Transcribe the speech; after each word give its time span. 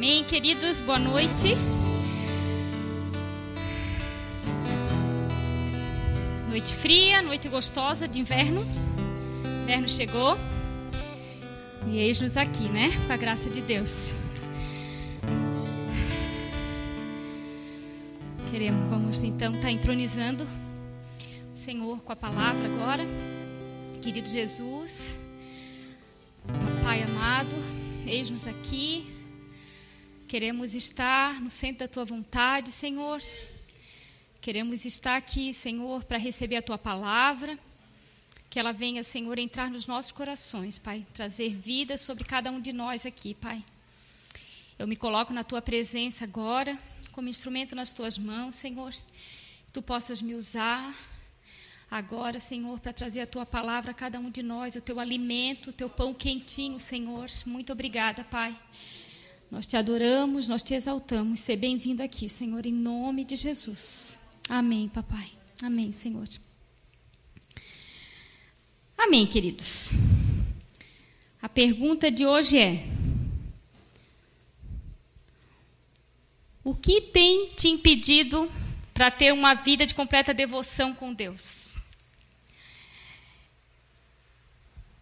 Amém, 0.00 0.24
queridos, 0.24 0.80
boa 0.80 0.98
noite. 0.98 1.54
Noite 6.48 6.72
fria, 6.72 7.20
noite 7.20 7.50
gostosa 7.50 8.08
de 8.08 8.18
inverno. 8.18 8.62
Inverno 9.64 9.86
chegou. 9.86 10.38
E 11.86 11.98
eis-nos 11.98 12.38
aqui, 12.38 12.62
né? 12.62 12.88
Com 13.06 13.12
a 13.12 13.16
graça 13.18 13.50
de 13.50 13.60
Deus. 13.60 14.14
Queremos, 18.50 18.88
vamos 18.88 19.22
então 19.22 19.52
estar 19.52 19.66
tá 19.66 19.70
entronizando 19.70 20.48
o 21.52 21.54
Senhor 21.54 22.00
com 22.00 22.12
a 22.12 22.16
palavra 22.16 22.64
agora. 22.64 23.04
Querido 24.00 24.30
Jesus, 24.30 25.20
Pai 26.82 27.02
amado, 27.02 27.54
eis-nos 28.06 28.48
aqui. 28.48 29.19
Queremos 30.30 30.74
estar 30.76 31.40
no 31.40 31.50
centro 31.50 31.78
da 31.78 31.88
tua 31.88 32.04
vontade, 32.04 32.70
Senhor. 32.70 33.20
Queremos 34.40 34.84
estar 34.84 35.16
aqui, 35.16 35.52
Senhor, 35.52 36.04
para 36.04 36.18
receber 36.18 36.54
a 36.54 36.62
tua 36.62 36.78
palavra. 36.78 37.58
Que 38.48 38.60
ela 38.60 38.72
venha, 38.72 39.02
Senhor, 39.02 39.36
entrar 39.40 39.68
nos 39.68 39.88
nossos 39.88 40.12
corações, 40.12 40.78
Pai. 40.78 41.04
Trazer 41.12 41.56
vida 41.56 41.98
sobre 41.98 42.22
cada 42.22 42.48
um 42.52 42.60
de 42.60 42.72
nós 42.72 43.04
aqui, 43.04 43.34
Pai. 43.34 43.60
Eu 44.78 44.86
me 44.86 44.94
coloco 44.94 45.32
na 45.32 45.42
tua 45.42 45.60
presença 45.60 46.22
agora, 46.22 46.78
como 47.10 47.28
instrumento 47.28 47.74
nas 47.74 47.92
tuas 47.92 48.16
mãos, 48.16 48.54
Senhor. 48.54 48.92
Que 48.92 49.72
tu 49.72 49.82
possas 49.82 50.22
me 50.22 50.36
usar 50.36 50.96
agora, 51.90 52.38
Senhor, 52.38 52.78
para 52.78 52.92
trazer 52.92 53.22
a 53.22 53.26
tua 53.26 53.44
palavra 53.44 53.90
a 53.90 53.94
cada 53.94 54.20
um 54.20 54.30
de 54.30 54.44
nós, 54.44 54.76
o 54.76 54.80
teu 54.80 55.00
alimento, 55.00 55.70
o 55.70 55.72
teu 55.72 55.90
pão 55.90 56.14
quentinho, 56.14 56.78
Senhor. 56.78 57.28
Muito 57.46 57.72
obrigada, 57.72 58.22
Pai. 58.22 58.56
Nós 59.50 59.66
te 59.66 59.76
adoramos, 59.76 60.46
nós 60.46 60.62
te 60.62 60.74
exaltamos. 60.74 61.40
Seja 61.40 61.58
bem-vindo 61.58 62.04
aqui, 62.04 62.28
Senhor, 62.28 62.64
em 62.64 62.72
nome 62.72 63.24
de 63.24 63.34
Jesus. 63.34 64.20
Amém, 64.48 64.88
papai. 64.88 65.28
Amém, 65.60 65.90
Senhor. 65.90 66.28
Amém, 68.96 69.26
queridos. 69.26 69.90
A 71.42 71.48
pergunta 71.48 72.12
de 72.12 72.24
hoje 72.24 72.58
é: 72.58 72.86
O 76.62 76.72
que 76.72 77.00
tem 77.00 77.48
te 77.56 77.66
impedido 77.66 78.48
para 78.94 79.10
ter 79.10 79.32
uma 79.32 79.54
vida 79.54 79.84
de 79.84 79.94
completa 79.96 80.32
devoção 80.32 80.94
com 80.94 81.12
Deus? 81.12 81.74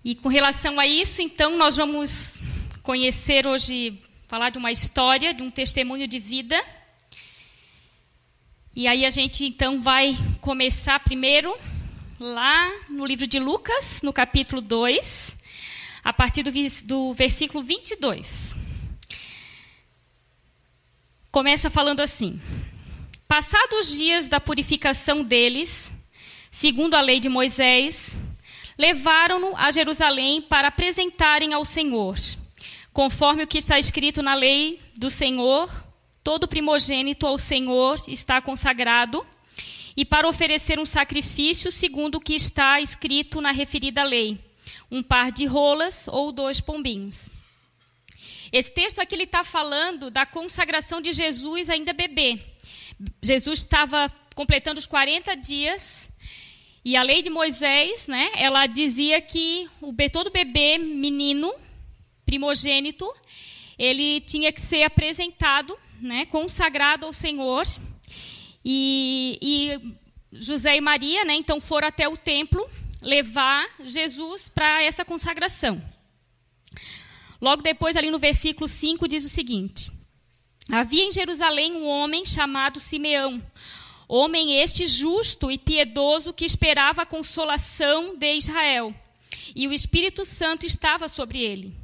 E 0.02 0.14
com 0.14 0.30
relação 0.30 0.80
a 0.80 0.86
isso, 0.86 1.20
então, 1.20 1.58
nós 1.58 1.76
vamos 1.76 2.38
conhecer 2.82 3.46
hoje, 3.46 4.00
falar 4.28 4.50
de 4.50 4.58
uma 4.58 4.70
história, 4.70 5.34
de 5.34 5.42
um 5.42 5.50
testemunho 5.50 6.06
de 6.06 6.20
vida 6.20 6.64
e 8.78 8.86
aí 8.86 9.04
a 9.04 9.10
gente 9.10 9.44
então 9.44 9.82
vai 9.82 10.16
começar 10.40 11.00
primeiro 11.00 11.52
lá 12.20 12.70
no 12.88 13.04
livro 13.04 13.26
de 13.26 13.40
Lucas, 13.40 14.02
no 14.02 14.12
capítulo 14.12 14.62
2, 14.62 15.36
a 16.04 16.12
partir 16.12 16.44
do, 16.44 16.52
do 16.84 17.12
versículo 17.12 17.60
22. 17.60 18.54
Começa 21.32 21.68
falando 21.68 21.98
assim: 21.98 22.40
Passados 23.26 23.90
os 23.90 23.98
dias 23.98 24.28
da 24.28 24.38
purificação 24.38 25.24
deles, 25.24 25.92
segundo 26.48 26.94
a 26.94 27.00
lei 27.00 27.18
de 27.18 27.28
Moisés, 27.28 28.16
levaram-no 28.78 29.56
a 29.56 29.72
Jerusalém 29.72 30.40
para 30.40 30.68
apresentarem 30.68 31.52
ao 31.52 31.64
Senhor, 31.64 32.16
conforme 32.98 33.44
o 33.44 33.46
que 33.46 33.58
está 33.58 33.78
escrito 33.78 34.24
na 34.24 34.34
lei 34.34 34.80
do 34.96 35.08
Senhor 35.08 35.70
Todo 36.24 36.48
primogênito 36.48 37.28
ao 37.28 37.38
Senhor 37.38 37.96
está 38.08 38.42
consagrado 38.42 39.24
e 39.96 40.04
para 40.04 40.28
oferecer 40.28 40.80
um 40.80 40.84
sacrifício 40.84 41.70
segundo 41.70 42.16
o 42.16 42.20
que 42.20 42.34
está 42.34 42.80
escrito 42.80 43.40
na 43.40 43.52
referida 43.52 44.02
lei, 44.02 44.36
um 44.90 45.00
par 45.00 45.30
de 45.30 45.46
rolas 45.46 46.08
ou 46.08 46.32
dois 46.32 46.60
pombinhos. 46.60 47.30
Esse 48.52 48.72
texto 48.72 48.98
aqui 48.98 49.14
está 49.14 49.44
falando 49.44 50.10
da 50.10 50.26
consagração 50.26 51.00
de 51.00 51.12
Jesus 51.12 51.70
ainda 51.70 51.92
bebê. 51.92 52.40
Jesus 53.22 53.60
estava 53.60 54.10
completando 54.34 54.80
os 54.80 54.86
40 54.86 55.36
dias 55.36 56.10
e 56.84 56.96
a 56.96 57.02
lei 57.02 57.22
de 57.22 57.30
Moisés, 57.30 58.08
né, 58.08 58.28
ela 58.34 58.66
dizia 58.66 59.20
que 59.20 59.70
o 59.80 59.94
todo 60.10 60.32
bebê 60.32 60.78
menino 60.78 61.54
primogênito, 62.28 63.10
ele 63.78 64.20
tinha 64.20 64.52
que 64.52 64.60
ser 64.60 64.82
apresentado 64.82 65.74
né, 65.98 66.26
consagrado 66.26 67.06
ao 67.06 67.12
Senhor. 67.12 67.64
E, 68.62 69.38
e 69.40 69.94
José 70.30 70.76
e 70.76 70.80
Maria, 70.80 71.24
né, 71.24 71.34
então 71.34 71.58
foram 71.58 71.88
até 71.88 72.06
o 72.06 72.18
templo 72.18 72.68
levar 73.00 73.66
Jesus 73.82 74.50
para 74.50 74.82
essa 74.82 75.06
consagração. 75.06 75.82
Logo 77.40 77.62
depois, 77.62 77.96
ali 77.96 78.10
no 78.10 78.18
versículo 78.18 78.68
5, 78.68 79.08
diz 79.08 79.24
o 79.24 79.30
seguinte: 79.30 79.90
Havia 80.70 81.04
em 81.04 81.10
Jerusalém 81.10 81.72
um 81.72 81.86
homem 81.86 82.26
chamado 82.26 82.78
Simeão, 82.78 83.42
homem 84.06 84.60
este 84.60 84.86
justo 84.86 85.50
e 85.50 85.56
piedoso 85.56 86.34
que 86.34 86.44
esperava 86.44 87.02
a 87.02 87.06
consolação 87.06 88.18
de 88.18 88.34
Israel, 88.34 88.94
e 89.56 89.66
o 89.66 89.72
Espírito 89.72 90.26
Santo 90.26 90.66
estava 90.66 91.08
sobre 91.08 91.38
ele. 91.38 91.77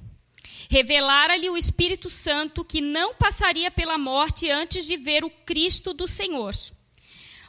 Revelara-lhe 0.74 1.48
o 1.48 1.56
Espírito 1.56 2.10
Santo 2.10 2.64
que 2.64 2.80
não 2.80 3.14
passaria 3.14 3.70
pela 3.70 3.96
morte 3.96 4.50
antes 4.50 4.84
de 4.84 4.96
ver 4.96 5.24
o 5.24 5.30
Cristo 5.30 5.94
do 5.94 6.04
Senhor. 6.04 6.52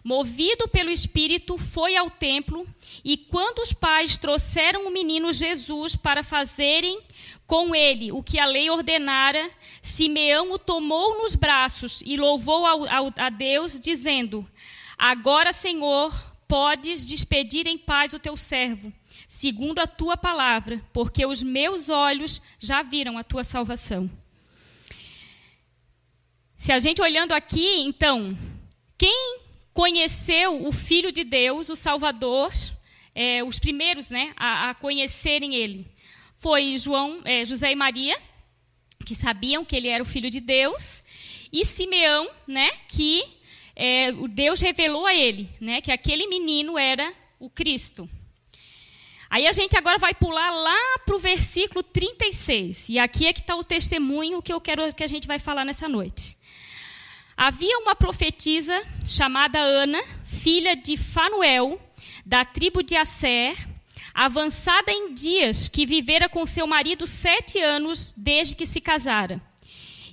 Movido 0.03 0.67
pelo 0.67 0.91
Espírito, 0.91 1.57
foi 1.57 1.95
ao 1.95 2.07
templo 2.07 2.67
e, 3.03 3.17
quando 3.17 3.63
os 3.63 3.73
pais 3.73 4.15
trouxeram 4.15 4.85
o 4.85 4.91
menino 4.91 5.33
Jesus 5.33 5.95
para 5.95 6.21
fazerem 6.21 7.01
com 7.47 7.73
ele 7.73 8.11
o 8.11 8.21
que 8.21 8.37
a 8.37 8.45
lei 8.45 8.69
ordenara, 8.69 9.49
Simeão 9.81 10.51
o 10.51 10.59
tomou 10.59 11.19
nos 11.19 11.33
braços 11.33 12.03
e 12.05 12.17
louvou 12.17 12.63
a 12.67 13.29
Deus, 13.31 13.79
dizendo: 13.79 14.47
Agora, 14.95 15.51
Senhor, 15.51 16.13
podes 16.47 17.03
despedir 17.03 17.65
em 17.65 17.75
paz 17.79 18.13
o 18.13 18.19
teu 18.19 18.37
servo 18.37 18.93
segundo 19.35 19.79
a 19.79 19.85
tua 19.85 20.15
palavra, 20.15 20.81
porque 20.93 21.25
os 21.25 21.43
meus 21.43 21.89
olhos 21.89 22.41
já 22.57 22.81
viram 22.81 23.17
a 23.17 23.23
tua 23.23 23.43
salvação. 23.43 24.09
Se 26.57 26.71
a 26.71 26.79
gente 26.79 27.01
olhando 27.01 27.33
aqui, 27.33 27.81
então, 27.81 28.35
quem 28.97 29.39
conheceu 29.73 30.65
o 30.65 30.71
Filho 30.71 31.11
de 31.11 31.25
Deus, 31.25 31.67
o 31.67 31.75
Salvador, 31.75 32.53
é, 33.13 33.43
os 33.43 33.59
primeiros 33.59 34.09
né, 34.09 34.31
a, 34.37 34.69
a, 34.69 34.73
conhecerem 34.73 35.53
ele, 35.53 35.85
foi 36.37 36.77
João, 36.77 37.19
é, 37.25 37.45
José 37.45 37.73
e 37.73 37.75
Maria, 37.75 38.17
que 39.05 39.13
sabiam 39.13 39.65
que 39.65 39.75
ele 39.75 39.89
era 39.89 40.01
o 40.01 40.07
Filho 40.07 40.29
de 40.29 40.39
Deus, 40.39 41.03
e 41.51 41.65
Simeão, 41.65 42.29
né, 42.47 42.71
que 42.87 43.21
é, 43.75 44.13
Deus 44.13 44.61
revelou 44.61 45.05
a 45.05 45.13
ele, 45.13 45.49
né, 45.59 45.81
que 45.81 45.91
aquele 45.91 46.25
menino 46.25 46.77
era 46.77 47.13
o 47.37 47.49
Cristo. 47.49 48.09
Aí 49.29 49.47
a 49.47 49.51
gente 49.51 49.75
agora 49.75 49.97
vai 49.97 50.13
pular 50.13 50.51
lá 50.51 50.99
para 51.05 51.15
o 51.15 51.19
versículo 51.19 51.83
36. 51.83 52.89
E 52.89 52.99
aqui 52.99 53.25
é 53.25 53.33
que 53.33 53.39
está 53.39 53.55
o 53.55 53.63
testemunho 53.63 54.41
que 54.41 54.53
eu 54.53 54.61
quero 54.61 54.93
que 54.93 55.03
a 55.03 55.07
gente 55.07 55.27
vai 55.27 55.39
falar 55.39 55.65
nessa 55.65 55.87
noite. 55.87 56.37
Havia 57.37 57.77
uma 57.79 57.95
profetisa 57.95 58.81
chamada 59.03 59.59
Ana, 59.59 60.01
filha 60.23 60.75
de 60.75 60.95
Fanuel, 60.95 61.81
da 62.25 62.45
tribo 62.45 62.81
de 62.81 62.95
Asser, 62.95 63.57
avançada 64.13 64.89
em 64.91 65.13
dias, 65.13 65.67
que 65.67 65.85
vivera 65.85 66.29
com 66.29 66.45
seu 66.45 66.65
marido 66.65 67.05
sete 67.05 67.59
anos 67.59 68.13
desde 68.15 68.55
que 68.55 68.65
se 68.65 68.79
casara, 68.79 69.41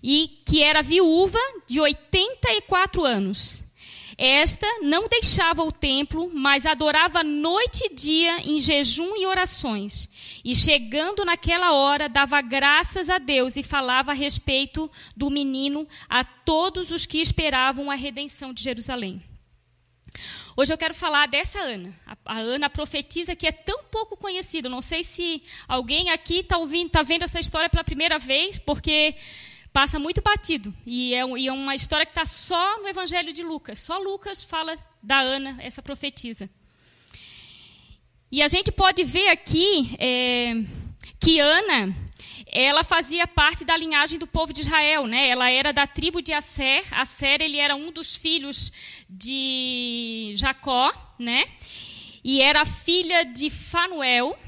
e 0.02 0.42
que 0.44 0.60
era 0.62 0.82
viúva 0.82 1.38
de 1.68 1.80
84 1.80 3.04
anos. 3.04 3.62
Esta 4.16 4.66
não 4.82 5.08
deixava 5.08 5.62
o 5.62 5.72
templo, 5.72 6.30
mas 6.34 6.66
adorava 6.66 7.22
noite 7.22 7.84
e 7.86 7.94
dia 7.94 8.40
em 8.40 8.58
jejum 8.58 9.16
e 9.16 9.26
orações. 9.26 10.08
E 10.44 10.54
chegando 10.54 11.24
naquela 11.24 11.72
hora, 11.72 12.08
dava 12.08 12.40
graças 12.40 13.08
a 13.08 13.18
Deus 13.18 13.56
e 13.56 13.62
falava 13.62 14.10
a 14.10 14.14
respeito 14.14 14.90
do 15.16 15.30
menino 15.30 15.86
a 16.08 16.24
todos 16.24 16.90
os 16.90 17.06
que 17.06 17.18
esperavam 17.18 17.90
a 17.90 17.94
redenção 17.94 18.52
de 18.52 18.62
Jerusalém. 18.62 19.22
Hoje 20.54 20.70
eu 20.72 20.76
quero 20.76 20.94
falar 20.94 21.26
dessa 21.26 21.58
Ana, 21.60 21.94
a 22.26 22.38
Ana 22.38 22.66
a 22.66 22.70
profetisa 22.70 23.34
que 23.34 23.46
é 23.46 23.52
tão 23.52 23.84
pouco 23.84 24.16
conhecida. 24.16 24.68
Não 24.68 24.82
sei 24.82 25.02
se 25.02 25.42
alguém 25.66 26.10
aqui 26.10 26.40
está 26.40 26.56
tá 26.90 27.02
vendo 27.02 27.22
essa 27.22 27.40
história 27.40 27.70
pela 27.70 27.82
primeira 27.82 28.18
vez, 28.18 28.58
porque 28.58 29.14
passa 29.72 29.98
muito 29.98 30.20
batido. 30.20 30.74
E 30.86 31.14
é, 31.14 31.24
e 31.38 31.48
é 31.48 31.52
uma 31.52 31.74
história 31.74 32.04
que 32.04 32.12
está 32.12 32.26
só 32.26 32.80
no 32.80 32.88
Evangelho 32.88 33.32
de 33.32 33.42
Lucas. 33.42 33.80
Só 33.80 33.98
Lucas 33.98 34.44
fala 34.44 34.76
da 35.02 35.20
Ana, 35.20 35.56
essa 35.60 35.82
profetisa. 35.82 36.48
E 38.30 38.42
a 38.42 38.48
gente 38.48 38.70
pode 38.72 39.04
ver 39.04 39.28
aqui 39.28 39.94
é, 39.98 40.54
que 41.20 41.38
Ana, 41.38 41.94
ela 42.46 42.84
fazia 42.84 43.26
parte 43.26 43.64
da 43.64 43.76
linhagem 43.76 44.18
do 44.18 44.26
povo 44.26 44.52
de 44.52 44.60
Israel, 44.60 45.06
né? 45.06 45.28
Ela 45.28 45.50
era 45.50 45.72
da 45.72 45.86
tribo 45.86 46.22
de 46.22 46.32
Asser. 46.32 46.82
Asser 46.92 47.40
ele 47.40 47.58
era 47.58 47.74
um 47.74 47.90
dos 47.90 48.14
filhos 48.14 48.72
de 49.08 50.32
Jacó, 50.36 50.92
né? 51.18 51.44
E 52.24 52.40
era 52.40 52.64
filha 52.64 53.24
de 53.24 53.50
Fanuel. 53.50 54.38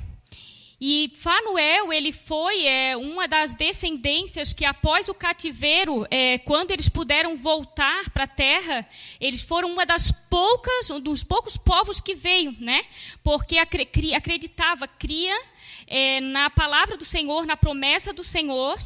E 0.80 1.12
Fanuel 1.14 1.92
ele 1.92 2.12
foi 2.12 2.66
é, 2.66 2.96
uma 2.96 3.28
das 3.28 3.54
descendências 3.54 4.52
que 4.52 4.64
após 4.64 5.08
o 5.08 5.14
cativeiro, 5.14 6.06
é, 6.10 6.38
quando 6.38 6.72
eles 6.72 6.88
puderam 6.88 7.36
voltar 7.36 8.10
para 8.10 8.24
a 8.24 8.28
terra, 8.28 8.86
eles 9.20 9.40
foram 9.40 9.70
uma 9.70 9.86
das 9.86 10.10
poucas, 10.12 10.90
um 10.90 11.00
dos 11.00 11.22
poucos 11.22 11.56
povos 11.56 12.00
que 12.00 12.14
veio, 12.14 12.54
né? 12.58 12.84
Porque 13.22 13.56
acreditava, 13.58 14.88
cria 14.88 15.40
é, 15.86 16.20
na 16.20 16.50
palavra 16.50 16.96
do 16.96 17.04
Senhor, 17.04 17.46
na 17.46 17.56
promessa 17.56 18.12
do 18.12 18.24
Senhor, 18.24 18.76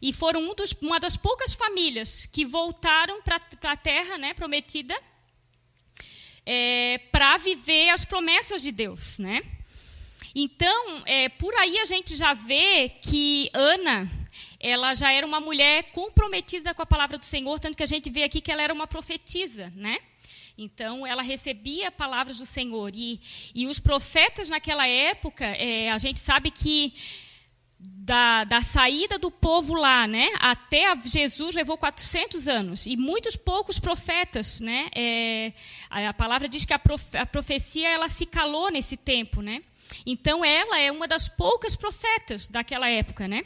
e 0.00 0.12
foram 0.12 0.40
um 0.40 0.54
dos, 0.54 0.72
uma 0.82 0.98
das 0.98 1.16
poucas 1.16 1.54
famílias 1.54 2.26
que 2.26 2.44
voltaram 2.44 3.22
para 3.22 3.40
a 3.62 3.76
terra 3.76 4.18
né, 4.18 4.34
prometida 4.34 4.98
é, 6.44 6.98
para 7.10 7.36
viver 7.38 7.90
as 7.90 8.04
promessas 8.04 8.62
de 8.62 8.70
Deus. 8.70 9.18
Né? 9.18 9.42
Então, 10.34 11.02
é, 11.06 11.28
por 11.28 11.54
aí 11.54 11.78
a 11.78 11.84
gente 11.84 12.14
já 12.14 12.34
vê 12.34 12.90
que 13.02 13.50
Ana, 13.52 14.10
ela 14.60 14.94
já 14.94 15.10
era 15.10 15.26
uma 15.26 15.40
mulher 15.40 15.84
comprometida 15.92 16.74
com 16.74 16.82
a 16.82 16.86
palavra 16.86 17.18
do 17.18 17.24
Senhor, 17.24 17.58
tanto 17.58 17.76
que 17.76 17.82
a 17.82 17.86
gente 17.86 18.10
vê 18.10 18.22
aqui 18.22 18.40
que 18.40 18.52
ela 18.52 18.62
era 18.62 18.72
uma 18.72 18.86
profetisa, 18.86 19.72
né? 19.74 19.98
Então, 20.58 21.06
ela 21.06 21.22
recebia 21.22 21.90
palavras 21.90 22.38
do 22.38 22.46
Senhor. 22.46 22.90
E, 22.94 23.20
e 23.54 23.66
os 23.66 23.78
profetas 23.78 24.48
naquela 24.48 24.86
época, 24.86 25.44
é, 25.44 25.90
a 25.90 25.98
gente 25.98 26.18
sabe 26.18 26.50
que 26.50 26.94
da, 27.78 28.44
da, 28.44 28.62
saída 28.62 29.18
do 29.18 29.30
povo 29.30 29.74
lá, 29.74 30.06
né, 30.06 30.30
até 30.38 30.84
Jesus 31.04 31.54
levou 31.54 31.76
400 31.76 32.48
anos 32.48 32.86
e 32.86 32.96
muitos 32.96 33.36
poucos 33.36 33.78
profetas, 33.78 34.60
né, 34.60 34.88
é, 34.94 35.52
a, 35.90 36.08
a, 36.08 36.14
palavra 36.14 36.48
diz 36.48 36.64
que 36.64 36.72
a, 36.72 36.80
a, 37.20 37.26
profecia 37.26 37.88
ela 37.88 38.08
se 38.08 38.24
calou 38.24 38.70
nesse 38.70 38.96
tempo, 38.96 39.42
né. 39.42 39.60
Então 40.04 40.44
ela 40.44 40.78
é 40.78 40.90
uma 40.90 41.08
das 41.08 41.28
poucas 41.28 41.76
profetas 41.76 42.48
daquela 42.48 42.88
época, 42.88 43.26
né. 43.26 43.42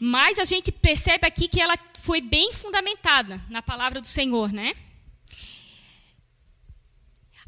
Mas 0.00 0.38
a 0.38 0.44
gente 0.44 0.72
percebe 0.72 1.26
aqui 1.26 1.46
que 1.46 1.60
ela 1.60 1.78
foi 2.00 2.20
bem 2.20 2.52
fundamentada 2.52 3.40
na 3.48 3.62
palavra 3.62 4.00
do 4.00 4.06
Senhor, 4.06 4.52
né? 4.52 4.74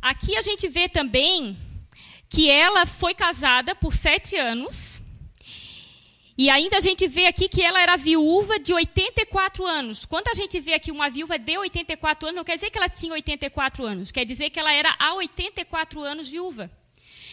Aqui 0.01 0.37
a 0.37 0.43
gente 0.43 0.69
vê 0.69 0.89
também 0.89 1.59
que 2.29 2.51
ela 2.51 2.85
foi 2.87 3.15
casada 3.15 3.75
por 3.75 3.95
sete 3.95 4.37
anos. 4.37 5.01
E 6.37 6.51
ainda 6.51 6.79
a 6.79 6.81
gente 6.81 7.07
vê 7.07 7.27
aqui 7.27 7.49
que 7.49 7.63
ela 7.63 7.81
era 7.81 7.97
viúva 7.97 8.59
de 8.59 8.73
84 8.73 9.65
anos. 9.65 10.05
Quando 10.05 10.27
a 10.29 10.35
gente 10.35 10.59
vê 10.59 10.75
aqui 10.75 10.91
uma 10.91 11.09
viúva 11.09 11.39
de 11.39 11.57
84 11.57 12.27
anos, 12.27 12.37
não 12.37 12.45
quer 12.45 12.57
dizer 12.57 12.71
que 12.71 12.79
ela 12.79 12.89
tinha 12.89 13.13
84 13.13 13.85
anos, 13.85 14.11
quer 14.11 14.25
dizer 14.25 14.51
que 14.51 14.59
ela 14.59 14.73
era 14.73 14.95
há 14.99 15.15
84 15.15 16.03
anos 16.03 16.29
viúva. 16.29 16.71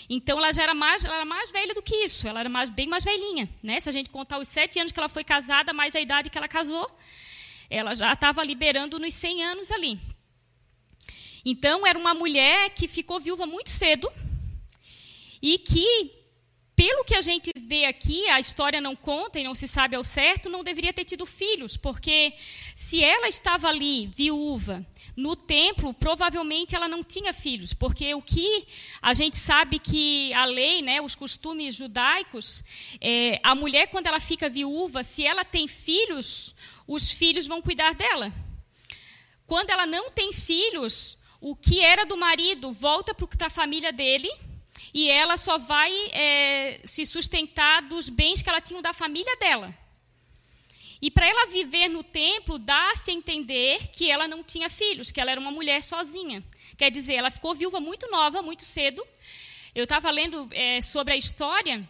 Então 0.08 0.38
ela 0.38 0.52
já 0.52 0.64
era 0.64 0.74
mais, 0.76 1.04
ela 1.04 1.16
era 1.16 1.26
mais 1.26 1.50
velha 1.50 1.74
do 1.74 1.82
que 1.82 1.96
isso, 1.96 2.28
ela 2.28 2.42
era 2.42 2.50
mais, 2.50 2.70
bem 2.70 2.88
mais 2.88 3.04
velhinha. 3.04 3.50
Né? 3.64 3.80
Se 3.80 3.90
a 3.90 3.92
gente 3.92 4.10
contar 4.10 4.38
os 4.38 4.48
sete 4.48 4.80
anos 4.80 4.92
que 4.92 5.00
ela 5.00 5.10
foi 5.10 5.24
casada, 5.24 5.74
mais 5.74 5.96
a 5.96 6.02
idade 6.02 6.30
que 6.30 6.38
ela 6.38 6.48
casou, 6.48 6.90
ela 7.70 7.96
já 7.96 8.14
estava 8.14 8.44
liberando 8.44 9.00
nos 9.00 9.14
100 9.14 9.44
anos 9.44 9.72
ali. 9.72 10.00
Então 11.44 11.88
era 11.88 11.98
uma 11.98 12.14
mulher 12.14 12.70
que 12.72 12.88
ficou 12.88 13.20
viúva 13.20 13.48
muito 13.48 13.72
cedo 13.72 14.12
e 15.42 15.58
que 15.58 16.21
pelo 16.82 17.04
que 17.04 17.14
a 17.14 17.22
gente 17.22 17.52
vê 17.56 17.86
aqui, 17.86 18.28
a 18.30 18.40
história 18.40 18.82
não 18.82 18.96
conta 18.96 19.40
e 19.40 19.44
não 19.44 19.54
se 19.54 19.68
sabe 19.68 19.96
ao 19.96 20.04
certo, 20.04 20.50
não 20.50 20.64
deveria 20.64 20.92
ter 20.92 21.06
tido 21.06 21.28
filhos, 21.28 21.78
porque 21.78 22.34
se 22.76 23.04
ela 23.04 23.28
estava 23.28 23.68
ali, 23.68 24.08
viúva, 24.08 24.84
no 25.16 25.36
templo, 25.36 25.94
provavelmente 25.94 26.76
ela 26.76 26.88
não 26.88 27.04
tinha 27.04 27.34
filhos, 27.34 27.72
porque 27.72 28.16
o 28.16 28.22
que 28.24 28.66
a 29.00 29.14
gente 29.14 29.38
sabe 29.38 29.78
que 29.78 30.34
a 30.34 30.46
lei, 30.46 30.82
né, 30.82 31.00
os 31.00 31.14
costumes 31.14 31.76
judaicos, 31.76 32.64
é, 33.00 33.40
a 33.44 33.54
mulher, 33.54 33.86
quando 33.86 34.08
ela 34.08 34.20
fica 34.20 34.50
viúva, 34.50 35.04
se 35.04 35.24
ela 35.24 35.46
tem 35.46 35.68
filhos, 35.68 36.56
os 36.88 37.12
filhos 37.12 37.46
vão 37.46 37.62
cuidar 37.62 37.94
dela. 37.94 38.34
Quando 39.46 39.70
ela 39.70 39.86
não 39.86 40.10
tem 40.10 40.34
filhos, 40.34 41.16
o 41.40 41.56
que 41.56 41.80
era 41.80 42.08
do 42.08 42.18
marido 42.18 42.72
volta 42.72 43.14
para 43.14 43.46
a 43.46 43.52
família 43.52 43.94
dele 43.94 44.32
e 44.94 45.10
ela 45.10 45.38
só 45.38 45.58
vai 45.58 45.92
é, 46.12 46.82
se 46.84 47.06
sustentar 47.06 47.82
dos 47.84 48.10
bens 48.10 48.42
que 48.42 48.50
ela 48.50 48.60
tinha 48.60 48.82
da 48.82 48.94
família 48.94 49.36
dela. 49.38 49.74
E 51.02 51.10
para 51.10 51.26
ela 51.26 51.48
viver 51.48 51.88
no 51.88 52.04
templo, 52.04 52.60
dá-se 52.60 53.10
a 53.10 53.14
entender 53.14 53.88
que 53.88 54.12
ela 54.12 54.28
não 54.28 54.44
tinha 54.44 54.70
filhos, 54.70 55.10
que 55.10 55.20
ela 55.20 55.32
era 55.32 55.42
uma 55.42 55.50
mulher 55.50 55.82
sozinha. 55.82 56.44
Quer 56.78 56.92
dizer, 56.92 57.16
ela 57.16 57.32
ficou 57.32 57.56
viúva 57.56 57.80
muito 57.80 58.10
nova, 58.12 58.42
muito 58.42 58.64
cedo. 58.64 59.04
Eu 59.74 59.86
estava 59.86 60.12
lendo 60.12 60.48
é, 60.52 60.80
sobre 60.82 61.14
a 61.14 61.18
história. 61.18 61.88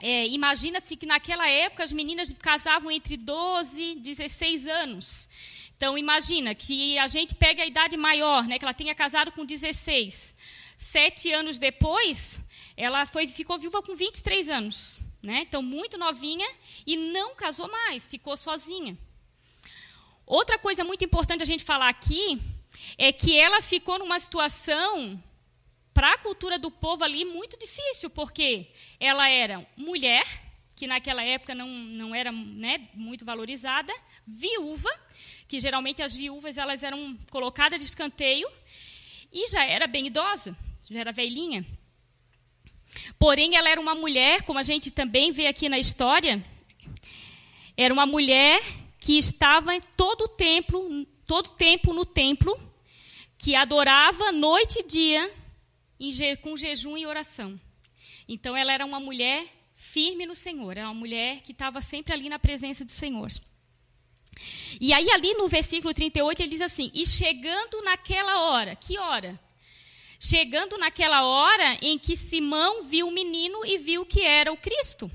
É, 0.00 0.26
Imagina-se 0.28 0.96
que 0.96 1.04
naquela 1.04 1.46
época 1.46 1.82
as 1.82 1.92
meninas 1.92 2.32
casavam 2.38 2.90
entre 2.90 3.18
12 3.18 3.82
e 3.82 3.94
16 3.96 4.66
anos. 4.66 5.28
Então, 5.76 5.98
imagina 5.98 6.54
que 6.54 6.96
a 6.98 7.08
gente 7.08 7.34
pega 7.34 7.64
a 7.64 7.66
idade 7.66 7.96
maior, 7.96 8.46
né, 8.46 8.58
que 8.58 8.64
ela 8.64 8.72
tenha 8.72 8.94
casado 8.94 9.32
com 9.32 9.44
16 9.44 10.61
Sete 10.82 11.32
anos 11.32 11.60
depois, 11.60 12.40
ela 12.76 13.06
foi, 13.06 13.28
ficou 13.28 13.56
viúva 13.56 13.80
com 13.80 13.94
23 13.94 14.50
anos. 14.50 15.00
Né? 15.22 15.42
Então, 15.42 15.62
muito 15.62 15.96
novinha 15.96 16.46
e 16.84 16.96
não 16.96 17.36
casou 17.36 17.70
mais, 17.70 18.08
ficou 18.08 18.36
sozinha. 18.36 18.98
Outra 20.26 20.58
coisa 20.58 20.82
muito 20.82 21.04
importante 21.04 21.40
a 21.40 21.46
gente 21.46 21.62
falar 21.62 21.88
aqui 21.88 22.42
é 22.98 23.12
que 23.12 23.38
ela 23.38 23.62
ficou 23.62 23.96
numa 24.00 24.18
situação, 24.18 25.22
para 25.94 26.14
a 26.14 26.18
cultura 26.18 26.58
do 26.58 26.70
povo 26.70 27.04
ali, 27.04 27.24
muito 27.24 27.56
difícil, 27.56 28.10
porque 28.10 28.66
ela 28.98 29.28
era 29.28 29.64
mulher, 29.76 30.24
que 30.74 30.88
naquela 30.88 31.22
época 31.22 31.54
não, 31.54 31.68
não 31.68 32.12
era 32.12 32.32
né, 32.32 32.88
muito 32.92 33.24
valorizada, 33.24 33.94
viúva, 34.26 34.90
que 35.46 35.60
geralmente 35.60 36.02
as 36.02 36.12
viúvas 36.12 36.58
elas 36.58 36.82
eram 36.82 37.16
colocadas 37.30 37.80
de 37.80 37.86
escanteio, 37.86 38.50
e 39.32 39.48
já 39.48 39.64
era 39.64 39.86
bem 39.86 40.08
idosa 40.08 40.56
já 40.92 41.00
era 41.00 41.12
velhinha. 41.12 41.66
Porém, 43.18 43.56
ela 43.56 43.68
era 43.68 43.80
uma 43.80 43.94
mulher, 43.94 44.42
como 44.42 44.58
a 44.58 44.62
gente 44.62 44.90
também 44.90 45.32
vê 45.32 45.46
aqui 45.46 45.68
na 45.68 45.78
história, 45.78 46.44
era 47.76 47.92
uma 47.92 48.06
mulher 48.06 48.62
que 49.00 49.16
estava 49.16 49.80
todo 49.96 50.24
o 50.24 50.28
tempo, 50.28 51.06
todo 51.26 51.50
tempo 51.50 51.92
no 51.92 52.04
templo, 52.04 52.58
que 53.38 53.54
adorava 53.54 54.30
noite 54.30 54.80
e 54.80 54.82
dia 54.86 56.36
com 56.42 56.56
jejum 56.56 56.96
e 56.96 57.06
oração. 57.06 57.58
Então, 58.28 58.56
ela 58.56 58.72
era 58.72 58.84
uma 58.84 59.00
mulher 59.00 59.46
firme 59.74 60.26
no 60.26 60.34
Senhor, 60.34 60.76
era 60.76 60.86
uma 60.86 60.94
mulher 60.94 61.40
que 61.42 61.52
estava 61.52 61.80
sempre 61.80 62.12
ali 62.12 62.28
na 62.28 62.38
presença 62.38 62.84
do 62.84 62.92
Senhor. 62.92 63.32
E 64.80 64.92
aí, 64.92 65.10
ali 65.10 65.34
no 65.34 65.48
versículo 65.48 65.92
38, 65.92 66.40
ele 66.40 66.48
diz 66.48 66.60
assim: 66.60 66.90
E 66.94 67.06
chegando 67.06 67.82
naquela 67.82 68.40
hora, 68.40 68.74
que 68.76 68.98
hora? 68.98 69.38
Chegando 70.22 70.78
naquela 70.78 71.24
hora 71.24 71.78
em 71.82 71.98
que 71.98 72.16
Simão 72.16 72.84
viu 72.84 73.08
o 73.08 73.10
menino 73.10 73.66
e 73.66 73.76
viu 73.76 74.06
que 74.06 74.22
era 74.22 74.52
o 74.52 74.56
Cristo. 74.56 75.10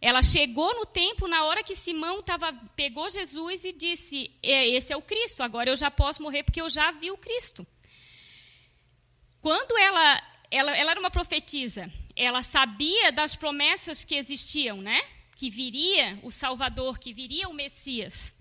Ela 0.00 0.22
chegou 0.22 0.72
no 0.76 0.86
templo 0.86 1.26
na 1.26 1.42
hora 1.42 1.64
que 1.64 1.74
Simão 1.74 2.22
tava, 2.22 2.52
pegou 2.76 3.10
Jesus 3.10 3.64
e 3.64 3.72
disse: 3.72 4.30
é, 4.40 4.68
Esse 4.68 4.92
é 4.92 4.96
o 4.96 5.02
Cristo, 5.02 5.42
agora 5.42 5.70
eu 5.70 5.76
já 5.76 5.90
posso 5.90 6.22
morrer 6.22 6.44
porque 6.44 6.60
eu 6.60 6.70
já 6.70 6.92
vi 6.92 7.10
o 7.10 7.16
Cristo. 7.16 7.66
Quando 9.40 9.76
ela, 9.76 10.22
ela, 10.52 10.76
ela 10.76 10.90
era 10.92 11.00
uma 11.00 11.10
profetisa, 11.10 11.90
ela 12.14 12.40
sabia 12.40 13.10
das 13.10 13.34
promessas 13.34 14.04
que 14.04 14.14
existiam, 14.14 14.80
né? 14.80 15.02
Que 15.34 15.50
viria 15.50 16.16
o 16.22 16.30
Salvador, 16.30 16.96
que 17.00 17.12
viria 17.12 17.48
o 17.48 17.52
Messias. 17.54 18.37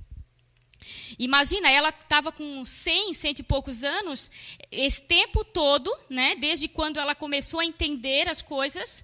Imagina, 1.18 1.70
ela 1.70 1.90
estava 1.90 2.32
com 2.32 2.66
100, 2.66 3.14
cento 3.14 3.40
e 3.40 3.44
poucos 3.44 3.84
anos, 3.84 4.30
esse 4.72 5.02
tempo 5.02 5.44
todo, 5.44 5.96
né, 6.10 6.36
desde 6.36 6.68
quando 6.68 7.00
ela 7.00 7.16
começou 7.16 7.60
a 7.60 7.66
entender 7.66 8.28
as 8.28 8.42
coisas, 8.42 9.04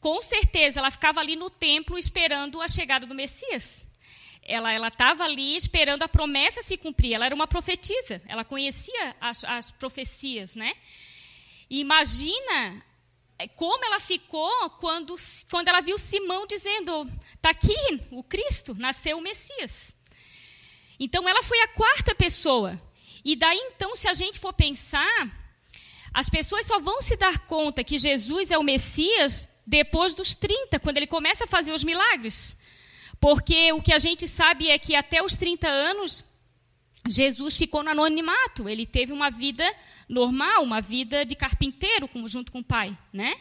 com 0.00 0.20
certeza 0.22 0.80
ela 0.80 0.90
ficava 0.90 1.20
ali 1.20 1.36
no 1.36 1.50
templo 1.50 1.98
esperando 1.98 2.60
a 2.60 2.68
chegada 2.68 3.06
do 3.06 3.14
Messias. 3.14 3.84
Ela 4.42 4.88
estava 4.88 5.24
ali 5.24 5.54
esperando 5.54 6.02
a 6.02 6.08
promessa 6.08 6.62
se 6.62 6.76
cumprir. 6.76 7.12
Ela 7.12 7.26
era 7.26 7.34
uma 7.34 7.46
profetisa, 7.46 8.20
ela 8.26 8.44
conhecia 8.44 9.16
as, 9.20 9.44
as 9.44 9.70
profecias. 9.70 10.56
Né? 10.56 10.74
Imagina 11.68 12.82
é, 13.38 13.48
como 13.48 13.84
ela 13.84 13.98
ficou 13.98 14.70
quando, 14.70 15.14
quando 15.50 15.68
ela 15.68 15.80
viu 15.80 15.98
Simão 15.98 16.46
dizendo: 16.46 17.10
está 17.34 17.50
aqui 17.50 17.74
o 18.10 18.22
Cristo, 18.22 18.74
nasceu 18.74 19.16
o 19.16 19.22
Messias. 19.22 19.94
Então 21.00 21.26
ela 21.26 21.42
foi 21.42 21.58
a 21.62 21.68
quarta 21.68 22.14
pessoa. 22.14 22.80
E 23.24 23.34
daí 23.34 23.58
então, 23.58 23.96
se 23.96 24.06
a 24.06 24.14
gente 24.14 24.38
for 24.38 24.52
pensar, 24.52 25.40
as 26.12 26.28
pessoas 26.28 26.66
só 26.66 26.78
vão 26.78 27.00
se 27.00 27.16
dar 27.16 27.38
conta 27.46 27.82
que 27.82 27.98
Jesus 27.98 28.50
é 28.50 28.58
o 28.58 28.62
Messias 28.62 29.48
depois 29.66 30.14
dos 30.14 30.34
30, 30.34 30.78
quando 30.78 30.98
ele 30.98 31.06
começa 31.06 31.44
a 31.44 31.48
fazer 31.48 31.72
os 31.72 31.82
milagres. 31.82 32.56
Porque 33.20 33.72
o 33.72 33.82
que 33.82 33.92
a 33.92 33.98
gente 33.98 34.26
sabe 34.26 34.68
é 34.68 34.78
que 34.78 34.94
até 34.94 35.22
os 35.22 35.34
30 35.34 35.68
anos, 35.68 36.24
Jesus 37.08 37.56
ficou 37.56 37.82
no 37.82 37.90
anonimato. 37.90 38.68
Ele 38.68 38.86
teve 38.86 39.12
uma 39.12 39.30
vida 39.30 39.64
normal, 40.08 40.62
uma 40.62 40.80
vida 40.80 41.24
de 41.24 41.36
carpinteiro 41.36 42.08
junto 42.26 42.50
com 42.50 42.58
o 42.60 42.64
pai, 42.64 42.96
né? 43.12 43.36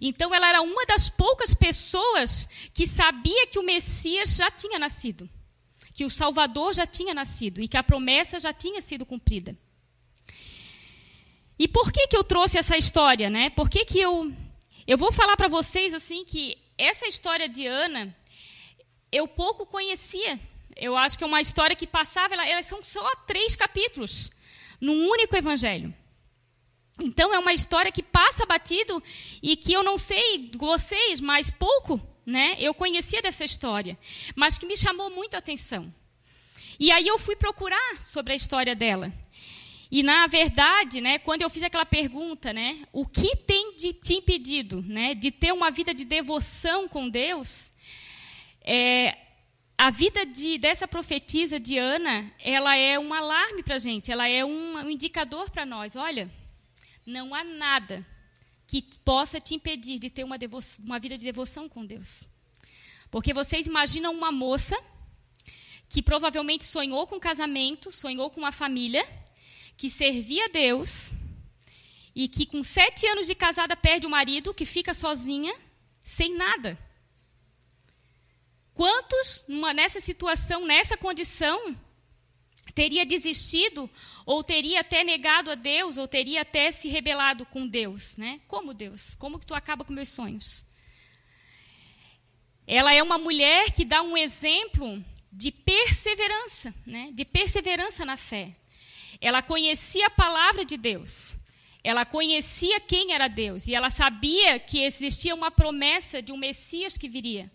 Então 0.00 0.34
ela 0.34 0.48
era 0.48 0.62
uma 0.62 0.84
das 0.86 1.08
poucas 1.08 1.54
pessoas 1.54 2.48
que 2.72 2.86
sabia 2.86 3.46
que 3.46 3.58
o 3.58 3.64
Messias 3.64 4.36
já 4.36 4.50
tinha 4.50 4.78
nascido, 4.78 5.28
que 5.94 6.04
o 6.04 6.10
Salvador 6.10 6.74
já 6.74 6.84
tinha 6.84 7.14
nascido 7.14 7.62
e 7.62 7.68
que 7.68 7.76
a 7.76 7.82
promessa 7.82 8.40
já 8.40 8.52
tinha 8.52 8.80
sido 8.82 9.06
cumprida. 9.06 9.56
E 11.56 11.68
por 11.68 11.92
que 11.92 12.08
que 12.08 12.16
eu 12.16 12.24
trouxe 12.24 12.58
essa 12.58 12.76
história, 12.76 13.30
né? 13.30 13.48
Por 13.50 13.70
que 13.70 13.84
que 13.84 14.00
eu 14.00 14.34
eu 14.86 14.98
vou 14.98 15.12
falar 15.12 15.36
para 15.36 15.48
vocês 15.48 15.94
assim 15.94 16.24
que 16.24 16.58
essa 16.76 17.06
história 17.06 17.48
de 17.48 17.64
Ana 17.64 18.14
eu 19.10 19.28
pouco 19.28 19.64
conhecia. 19.64 20.38
Eu 20.74 20.96
acho 20.96 21.16
que 21.16 21.22
é 21.22 21.26
uma 21.26 21.40
história 21.40 21.76
que 21.76 21.86
passava, 21.86 22.34
elas 22.34 22.66
são 22.66 22.82
só 22.82 23.08
três 23.28 23.54
capítulos 23.54 24.32
num 24.80 25.08
único 25.08 25.36
evangelho. 25.36 25.94
Então 27.00 27.32
é 27.32 27.38
uma 27.38 27.52
história 27.52 27.92
que 27.92 28.02
passa 28.02 28.44
batido 28.44 29.00
e 29.40 29.56
que 29.56 29.72
eu 29.72 29.84
não 29.84 29.96
sei 29.96 30.50
vocês, 30.56 31.20
mas 31.20 31.50
pouco, 31.50 32.00
né? 32.26 32.56
Eu 32.58 32.74
conhecia 32.74 33.20
dessa 33.20 33.44
história, 33.44 33.98
mas 34.34 34.58
que 34.58 34.66
me 34.66 34.76
chamou 34.76 35.10
muito 35.10 35.34
a 35.34 35.38
atenção. 35.38 35.92
E 36.78 36.90
aí 36.90 37.06
eu 37.06 37.18
fui 37.18 37.36
procurar 37.36 37.96
sobre 38.00 38.32
a 38.32 38.36
história 38.36 38.74
dela. 38.74 39.12
E 39.90 40.02
na 40.02 40.26
verdade, 40.26 41.00
né, 41.00 41.18
quando 41.18 41.42
eu 41.42 41.50
fiz 41.50 41.62
aquela 41.62 41.86
pergunta, 41.86 42.52
né, 42.52 42.80
o 42.92 43.06
que 43.06 43.36
tem 43.36 43.76
de 43.76 43.92
te 43.92 44.14
impedido, 44.14 44.82
né, 44.82 45.14
de 45.14 45.30
ter 45.30 45.52
uma 45.52 45.70
vida 45.70 45.94
de 45.94 46.04
devoção 46.04 46.88
com 46.88 47.08
Deus? 47.08 47.72
É, 48.62 49.16
a 49.76 49.90
vida 49.90 50.24
de, 50.24 50.58
dessa 50.58 50.88
profetisa 50.88 51.60
de 51.60 51.78
Ana, 51.78 52.32
ela 52.40 52.76
é 52.76 52.98
um 52.98 53.12
alarme 53.12 53.62
para 53.62 53.76
a 53.76 53.78
gente, 53.78 54.10
ela 54.10 54.26
é 54.26 54.44
um, 54.44 54.78
um 54.78 54.90
indicador 54.90 55.50
para 55.50 55.66
nós. 55.66 55.94
Olha, 55.94 56.28
não 57.06 57.34
há 57.34 57.44
nada 57.44 58.04
que 58.66 58.82
possa 59.04 59.40
te 59.40 59.54
impedir 59.54 59.98
de 59.98 60.10
ter 60.10 60.24
uma, 60.24 60.36
uma 60.84 60.98
vida 60.98 61.18
de 61.18 61.24
devoção 61.24 61.68
com 61.68 61.84
Deus. 61.84 62.24
Porque 63.10 63.32
vocês 63.32 63.66
imaginam 63.66 64.12
uma 64.12 64.32
moça 64.32 64.76
que 65.88 66.02
provavelmente 66.02 66.64
sonhou 66.64 67.06
com 67.06 67.20
casamento, 67.20 67.92
sonhou 67.92 68.30
com 68.30 68.40
uma 68.40 68.50
família, 68.50 69.06
que 69.76 69.88
servia 69.88 70.46
a 70.46 70.48
Deus 70.48 71.12
e 72.14 72.28
que 72.28 72.46
com 72.46 72.62
sete 72.62 73.06
anos 73.06 73.26
de 73.26 73.34
casada 73.34 73.76
perde 73.76 74.06
o 74.06 74.10
marido, 74.10 74.54
que 74.54 74.64
fica 74.64 74.94
sozinha, 74.94 75.54
sem 76.02 76.34
nada. 76.36 76.78
Quantos 78.72 79.44
numa, 79.46 79.72
nessa 79.72 80.00
situação, 80.00 80.66
nessa 80.66 80.96
condição, 80.96 81.76
teria 82.74 83.06
desistido 83.06 83.88
ou 84.26 84.42
teria 84.42 84.80
até 84.80 85.04
negado 85.04 85.50
a 85.50 85.54
Deus 85.54 85.98
ou 85.98 86.08
teria 86.08 86.42
até 86.42 86.70
se 86.70 86.88
rebelado 86.88 87.44
com 87.46 87.66
Deus, 87.66 88.16
né? 88.16 88.40
Como 88.48 88.72
Deus? 88.72 89.14
Como 89.16 89.38
que 89.38 89.46
tu 89.46 89.54
acaba 89.54 89.84
com 89.84 89.92
meus 89.92 90.08
sonhos? 90.08 90.64
Ela 92.66 92.94
é 92.94 93.02
uma 93.02 93.18
mulher 93.18 93.70
que 93.70 93.84
dá 93.84 94.00
um 94.02 94.16
exemplo 94.16 95.02
de 95.30 95.52
perseverança, 95.52 96.74
né? 96.86 97.10
De 97.12 97.24
perseverança 97.24 98.04
na 98.04 98.16
fé. 98.16 98.56
Ela 99.20 99.42
conhecia 99.42 100.06
a 100.06 100.10
palavra 100.10 100.64
de 100.64 100.76
Deus. 100.76 101.36
Ela 101.82 102.06
conhecia 102.06 102.80
quem 102.80 103.12
era 103.12 103.28
Deus 103.28 103.66
e 103.66 103.74
ela 103.74 103.90
sabia 103.90 104.58
que 104.58 104.82
existia 104.82 105.34
uma 105.34 105.50
promessa 105.50 106.22
de 106.22 106.32
um 106.32 106.36
Messias 106.36 106.96
que 106.96 107.10
viria. 107.10 107.52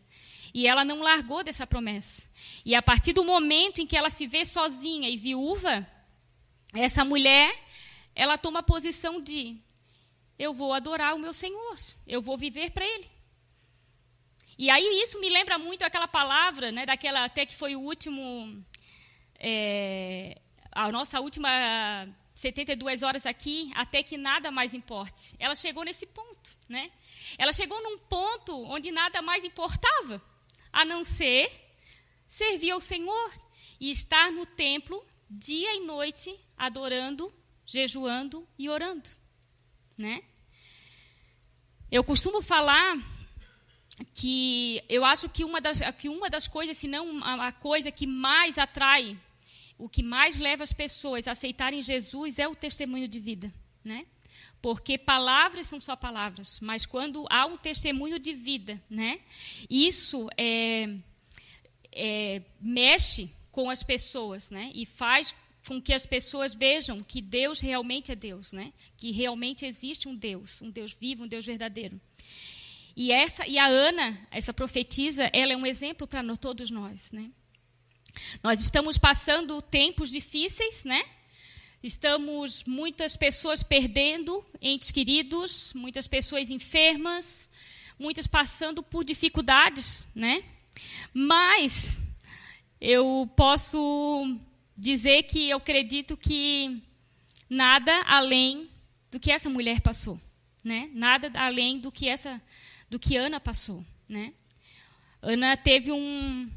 E 0.54 0.68
ela 0.68 0.86
não 0.86 1.02
largou 1.02 1.44
dessa 1.44 1.66
promessa. 1.66 2.28
E 2.64 2.76
a 2.76 2.82
partir 2.82 3.14
do 3.14 3.26
momento 3.26 3.82
em 3.82 3.88
que 3.88 3.98
ela 3.98 4.12
se 4.12 4.28
vê 4.28 4.46
sozinha 4.46 5.10
e 5.10 5.18
viúva, 5.18 5.88
essa 6.74 7.04
mulher, 7.04 7.54
ela 8.16 8.38
toma 8.38 8.60
a 8.60 8.64
posição 8.64 9.22
de: 9.22 9.58
eu 10.38 10.54
vou 10.54 10.74
adorar 10.74 11.16
o 11.16 11.20
meu 11.20 11.34
Senhor, 11.34 11.76
eu 12.08 12.22
vou 12.22 12.38
viver 12.38 12.72
para 12.72 12.86
Ele. 12.86 13.10
E 14.58 14.70
aí 14.70 15.02
isso 15.02 15.20
me 15.20 15.30
lembra 15.30 15.58
muito 15.58 15.84
aquela 15.84 16.08
palavra, 16.08 16.72
né, 16.72 16.86
daquela 16.86 17.24
até 17.24 17.46
que 17.46 17.56
foi 17.56 17.78
o 17.78 17.80
último, 17.80 18.64
é, 19.40 20.38
a 20.72 20.92
nossa 20.92 21.22
última 21.22 21.50
72 22.36 23.04
horas 23.04 23.26
aqui, 23.26 23.72
até 23.76 24.04
que 24.04 24.18
nada 24.18 24.52
mais 24.52 24.74
importe. 24.74 25.36
Ela 25.40 25.56
chegou 25.56 25.84
nesse 25.84 26.06
ponto, 26.06 26.58
né? 26.68 26.92
Ela 27.38 27.52
chegou 27.52 27.82
num 27.82 27.98
ponto 27.98 28.54
onde 28.64 28.92
nada 28.92 29.22
mais 29.22 29.44
importava 29.44 30.22
a 30.72 30.86
não 30.86 31.04
ser 31.04 31.52
servir 32.28 32.72
ao 32.72 32.80
Senhor 32.80 33.32
e 33.80 33.90
estar 33.90 34.32
no 34.32 34.46
templo 34.46 35.06
dia 35.30 35.76
e 35.76 35.86
noite 35.86 36.36
adorando, 36.58 37.32
jejuando 37.66 38.48
e 38.58 38.70
orando, 38.70 39.10
né? 39.98 40.24
Eu 41.92 42.04
costumo 42.04 42.42
falar 42.42 42.98
que 44.14 44.84
eu 44.90 45.04
acho 45.06 45.30
que 45.30 45.44
uma 45.44 45.60
das, 45.60 45.80
que 45.98 46.10
uma 46.10 46.30
das 46.30 46.48
coisas, 46.48 46.78
se 46.78 46.88
não 46.88 47.24
a 47.24 47.52
coisa 47.52 47.92
que 47.92 48.08
mais 48.08 48.58
atrai, 48.58 49.18
o 49.78 49.88
que 49.88 50.02
mais 50.02 50.38
leva 50.38 50.64
as 50.64 50.74
pessoas 50.74 51.28
a 51.28 51.32
aceitarem 51.32 51.82
Jesus 51.82 52.40
é 52.40 52.48
o 52.48 52.56
testemunho 52.56 53.08
de 53.08 53.20
vida, 53.20 53.54
né? 53.84 54.04
Porque 54.62 54.98
palavras 54.98 55.68
são 55.68 55.80
só 55.80 55.96
palavras, 55.96 56.60
mas 56.60 56.86
quando 56.86 57.26
há 57.30 57.46
um 57.46 57.58
testemunho 57.58 58.20
de 58.20 58.34
vida, 58.34 58.82
né? 58.90 59.20
Isso 59.70 60.28
é, 60.38 60.98
é, 61.92 62.42
mexe 62.60 63.34
com 63.60 63.70
as 63.70 63.84
pessoas, 63.84 64.50
né? 64.50 64.72
E 64.74 64.86
faz 64.86 65.36
com 65.68 65.82
que 65.82 65.94
as 65.94 66.06
pessoas 66.06 66.56
vejam 66.56 67.04
que 67.04 67.20
Deus 67.20 67.60
realmente 67.60 68.10
é 68.10 68.16
Deus, 68.16 68.54
né? 68.54 68.72
Que 68.96 69.12
realmente 69.12 69.66
existe 69.66 70.08
um 70.08 70.16
Deus, 70.16 70.62
um 70.62 70.70
Deus 70.70 70.94
vivo, 70.94 71.26
um 71.26 71.28
Deus 71.28 71.46
verdadeiro. 71.46 72.00
E 72.96 73.12
essa 73.12 73.46
e 73.46 73.60
a 73.60 73.68
Ana, 73.68 74.18
essa 74.32 74.54
profetisa, 74.54 75.30
ela 75.34 75.52
é 75.52 75.58
um 75.58 75.66
exemplo 75.66 76.08
para 76.08 76.24
todos 76.38 76.72
nós, 76.72 77.12
né? 77.12 77.30
Nós 78.42 78.62
estamos 78.62 78.98
passando 78.98 79.62
tempos 79.62 80.10
difíceis, 80.10 80.86
né? 80.86 81.04
Estamos 81.84 82.64
muitas 82.64 83.18
pessoas 83.18 83.62
perdendo 83.62 84.42
entes 84.62 84.90
queridos, 84.90 85.74
muitas 85.74 86.08
pessoas 86.08 86.50
enfermas, 86.50 87.50
muitas 88.00 88.26
passando 88.26 88.82
por 88.82 89.04
dificuldades, 89.04 90.08
né? 90.16 90.46
Mas 91.14 92.00
eu 92.80 93.30
posso 93.36 94.38
dizer 94.78 95.24
que 95.24 95.50
eu 95.50 95.58
acredito 95.58 96.16
que 96.16 96.82
nada 97.50 97.92
além 98.04 98.70
do 99.12 99.20
que 99.20 99.32
essa 99.32 99.50
mulher 99.50 99.82
passou, 99.82 100.20
né? 100.64 100.90
Nada 100.94 101.32
além 101.40 101.80
do 101.80 101.92
que 101.92 102.08
essa 102.08 102.42
do 102.90 102.98
que 102.98 103.16
Ana 103.16 103.40
passou, 103.40 103.84
né? 104.08 104.34
Ana 105.22 105.56
teve 105.58 105.92
um 105.92 106.50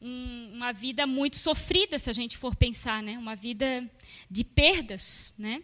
um, 0.00 0.52
uma 0.54 0.72
vida 0.72 1.06
muito 1.06 1.36
sofrida, 1.36 1.98
se 1.98 2.08
a 2.08 2.12
gente 2.12 2.36
for 2.36 2.54
pensar, 2.54 3.02
né? 3.02 3.18
uma 3.18 3.34
vida 3.34 3.88
de 4.30 4.44
perdas, 4.44 5.32
né? 5.38 5.62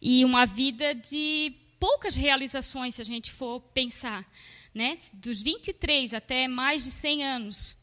e 0.00 0.24
uma 0.24 0.46
vida 0.46 0.94
de 0.94 1.54
poucas 1.78 2.14
realizações, 2.14 2.96
se 2.96 3.02
a 3.02 3.04
gente 3.04 3.32
for 3.32 3.60
pensar. 3.60 4.26
Né? 4.74 4.98
Dos 5.12 5.42
23 5.42 6.14
até 6.14 6.48
mais 6.48 6.84
de 6.84 6.90
100 6.90 7.24
anos, 7.24 7.76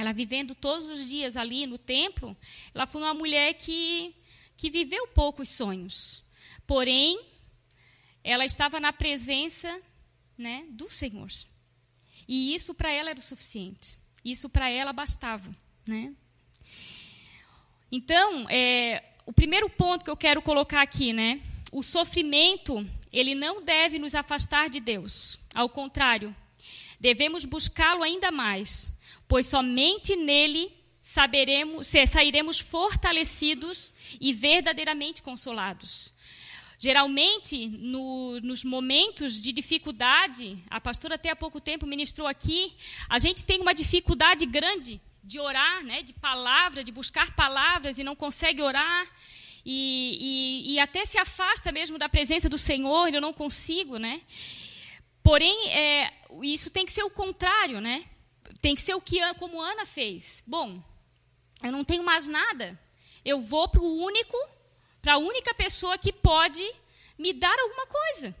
ela 0.00 0.12
vivendo 0.12 0.54
todos 0.54 0.86
os 0.86 1.08
dias 1.08 1.36
ali 1.36 1.66
no 1.66 1.78
templo, 1.78 2.36
ela 2.74 2.86
foi 2.86 3.02
uma 3.02 3.14
mulher 3.14 3.54
que, 3.54 4.14
que 4.56 4.70
viveu 4.70 5.06
poucos 5.08 5.48
sonhos. 5.48 6.22
Porém, 6.66 7.20
ela 8.22 8.44
estava 8.44 8.78
na 8.78 8.92
presença 8.92 9.80
né, 10.36 10.64
do 10.70 10.88
Senhor. 10.88 11.28
E 12.28 12.54
isso 12.54 12.74
para 12.74 12.90
ela 12.90 13.10
era 13.10 13.18
o 13.18 13.22
suficiente. 13.22 13.96
Isso 14.24 14.48
para 14.48 14.70
ela 14.70 14.92
bastava. 14.92 15.54
Né? 15.86 16.12
Então, 17.90 18.46
é, 18.50 19.02
o 19.24 19.32
primeiro 19.32 19.68
ponto 19.70 20.04
que 20.04 20.10
eu 20.10 20.16
quero 20.16 20.42
colocar 20.42 20.82
aqui, 20.82 21.12
né? 21.12 21.40
O 21.72 21.82
sofrimento, 21.82 22.86
ele 23.12 23.34
não 23.34 23.62
deve 23.62 23.98
nos 23.98 24.14
afastar 24.14 24.68
de 24.68 24.80
Deus. 24.80 25.38
Ao 25.54 25.68
contrário, 25.68 26.34
devemos 27.00 27.44
buscá-lo 27.44 28.02
ainda 28.02 28.30
mais, 28.30 28.92
pois 29.28 29.46
somente 29.46 30.16
nele 30.16 30.72
saberemos, 31.02 31.86
sairemos 32.08 32.58
fortalecidos 32.58 33.94
e 34.20 34.32
verdadeiramente 34.32 35.22
consolados. 35.22 36.12
Geralmente, 36.78 37.68
no, 37.68 38.40
nos 38.40 38.62
momentos 38.64 39.40
de 39.40 39.52
dificuldade, 39.52 40.56
a 40.70 40.80
pastora 40.80 41.16
até 41.16 41.30
há 41.30 41.36
pouco 41.36 41.60
tempo 41.60 41.86
ministrou 41.86 42.26
aqui, 42.26 42.72
a 43.08 43.18
gente 43.18 43.44
tem 43.44 43.60
uma 43.60 43.74
dificuldade 43.74 44.46
grande 44.46 45.00
de 45.22 45.38
orar, 45.38 45.84
né, 45.84 46.02
de 46.02 46.12
palavra, 46.12 46.82
de 46.82 46.90
buscar 46.90 47.34
palavras 47.34 47.98
e 47.98 48.04
não 48.04 48.16
consegue 48.16 48.62
orar. 48.62 49.06
E, 49.66 50.64
e, 50.68 50.72
e 50.74 50.78
até 50.78 51.04
se 51.04 51.18
afasta 51.18 51.70
mesmo 51.70 51.98
da 51.98 52.08
presença 52.08 52.48
do 52.48 52.56
Senhor, 52.56 53.12
eu 53.12 53.20
não 53.20 53.32
consigo, 53.32 53.98
né? 53.98 54.22
porém, 55.28 55.68
é, 55.68 56.10
isso 56.42 56.70
tem 56.70 56.86
que 56.86 56.92
ser 56.92 57.02
o 57.02 57.10
contrário, 57.10 57.82
né? 57.82 58.02
Tem 58.60 58.74
que 58.74 58.80
ser 58.80 58.94
o 58.94 59.00
que 59.00 59.20
como 59.34 59.60
Ana 59.60 59.86
fez. 59.86 60.42
Bom, 60.46 60.82
eu 61.62 61.72
não 61.72 61.84
tenho 61.84 62.02
mais 62.02 62.26
nada. 62.26 62.78
Eu 63.24 63.40
vou 63.40 63.68
para 63.68 63.80
o 63.80 64.04
único, 64.04 64.36
para 65.02 65.14
a 65.14 65.18
única 65.18 65.54
pessoa 65.54 65.98
que 65.98 66.12
pode 66.12 66.64
me 67.18 67.32
dar 67.32 67.58
alguma 67.58 67.86
coisa. 67.86 68.34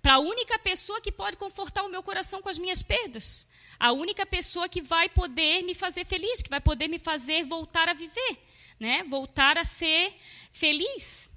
Para 0.00 0.14
a 0.14 0.18
única 0.18 0.58
pessoa 0.58 1.00
que 1.00 1.12
pode 1.12 1.36
confortar 1.36 1.84
o 1.84 1.88
meu 1.88 2.02
coração 2.02 2.42
com 2.42 2.48
as 2.48 2.58
minhas 2.58 2.82
perdas. 2.82 3.46
A 3.78 3.92
única 3.92 4.26
pessoa 4.26 4.68
que 4.68 4.82
vai 4.82 5.08
poder 5.08 5.62
me 5.62 5.74
fazer 5.74 6.04
feliz, 6.04 6.42
que 6.42 6.50
vai 6.50 6.60
poder 6.60 6.88
me 6.88 6.98
fazer 6.98 7.44
voltar 7.44 7.88
a 7.88 7.94
viver, 7.94 8.38
né? 8.78 9.04
Voltar 9.04 9.56
a 9.56 9.64
ser 9.64 10.14
feliz. 10.52 11.30